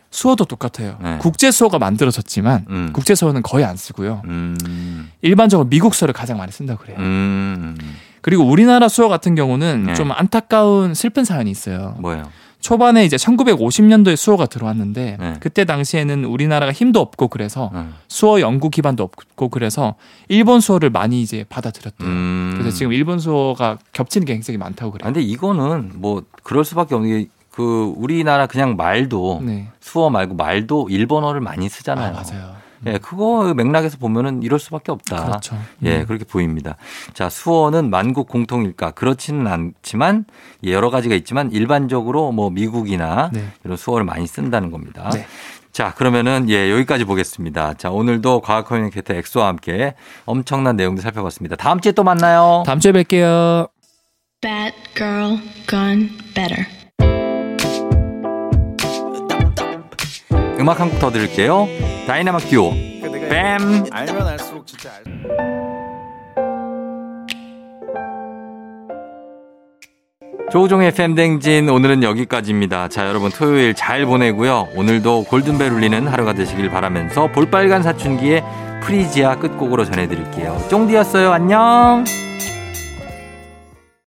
[0.09, 0.97] 수어도 똑같아요.
[1.01, 1.17] 네.
[1.19, 2.89] 국제 수어가 만들어졌지만 음.
[2.93, 4.21] 국제 수어는 거의 안 쓰고요.
[4.25, 5.09] 음.
[5.21, 6.97] 일반적으로 미국 수어를 가장 많이 쓴다 고 그래요.
[6.99, 7.77] 음.
[8.21, 9.93] 그리고 우리나라 수어 같은 경우는 네.
[9.93, 11.95] 좀 안타까운 슬픈 사연이 있어요.
[11.99, 12.29] 뭐예요?
[12.61, 15.33] 초반에 이제 1950년도에 수어가 들어왔는데 네.
[15.39, 17.89] 그때 당시에는 우리나라가 힘도 없고 그래서 어.
[18.07, 19.95] 수어 연구 기반도 없고 그래서
[20.29, 22.07] 일본 수어를 많이 이제 받아들였대요.
[22.07, 22.55] 음.
[22.57, 25.05] 그래서 지금 일본 수어가 겹치는 게 굉장히 많다고 아, 그래요.
[25.13, 29.67] 근데 이거는 뭐 그럴 수밖에 없는 게 그 우리나라 그냥 말도 네.
[29.81, 32.15] 수어 말고 말도 일본어를 많이 쓰잖아요.
[32.15, 32.55] 아, 맞아요.
[32.87, 35.25] 예, 그거 맥락에서 보면은 이럴 수밖에 없다.
[35.25, 35.57] 그렇죠.
[35.83, 36.05] 예, 음.
[36.05, 36.77] 그렇게 보입니다.
[37.13, 38.91] 자, 수어는 만국 공통일까?
[38.91, 40.25] 그렇지는 않지만
[40.65, 43.45] 예, 여러 가지가 있지만 일반적으로 뭐 미국이나 네.
[43.63, 45.09] 이런 수어를 많이 쓴다는 겁니다.
[45.13, 45.25] 네.
[45.71, 47.75] 자, 그러면은 예, 여기까지 보겠습니다.
[47.75, 51.55] 자, 오늘도 과학 커뮤니케이터 엑소와 함께 엄청난 내용들 살펴봤습니다.
[51.55, 52.63] 다음 주에 또 만나요.
[52.65, 53.69] 다음 주에 뵐게요.
[54.41, 56.80] Bad girl gone better.
[60.61, 61.67] 음악 한 곡 더 들을게요.
[62.07, 62.71] 다이나믹 듀오.
[63.29, 63.85] 뱀.
[63.91, 65.21] 알면 알수록 진짜 알...
[70.51, 72.89] 조우종의 FM 댕진 오늘은 여기까지입니다.
[72.89, 74.67] 자, 여러분 토요일 잘 보내고요.
[74.75, 78.43] 오늘도 골든벨 울리는 하루가 되시길 바라면서 볼빨간 사춘기의
[78.83, 80.61] 프리지아 끝곡으로 전해드릴게요.
[80.69, 81.31] 쫑디였어요.
[81.31, 82.03] 안녕.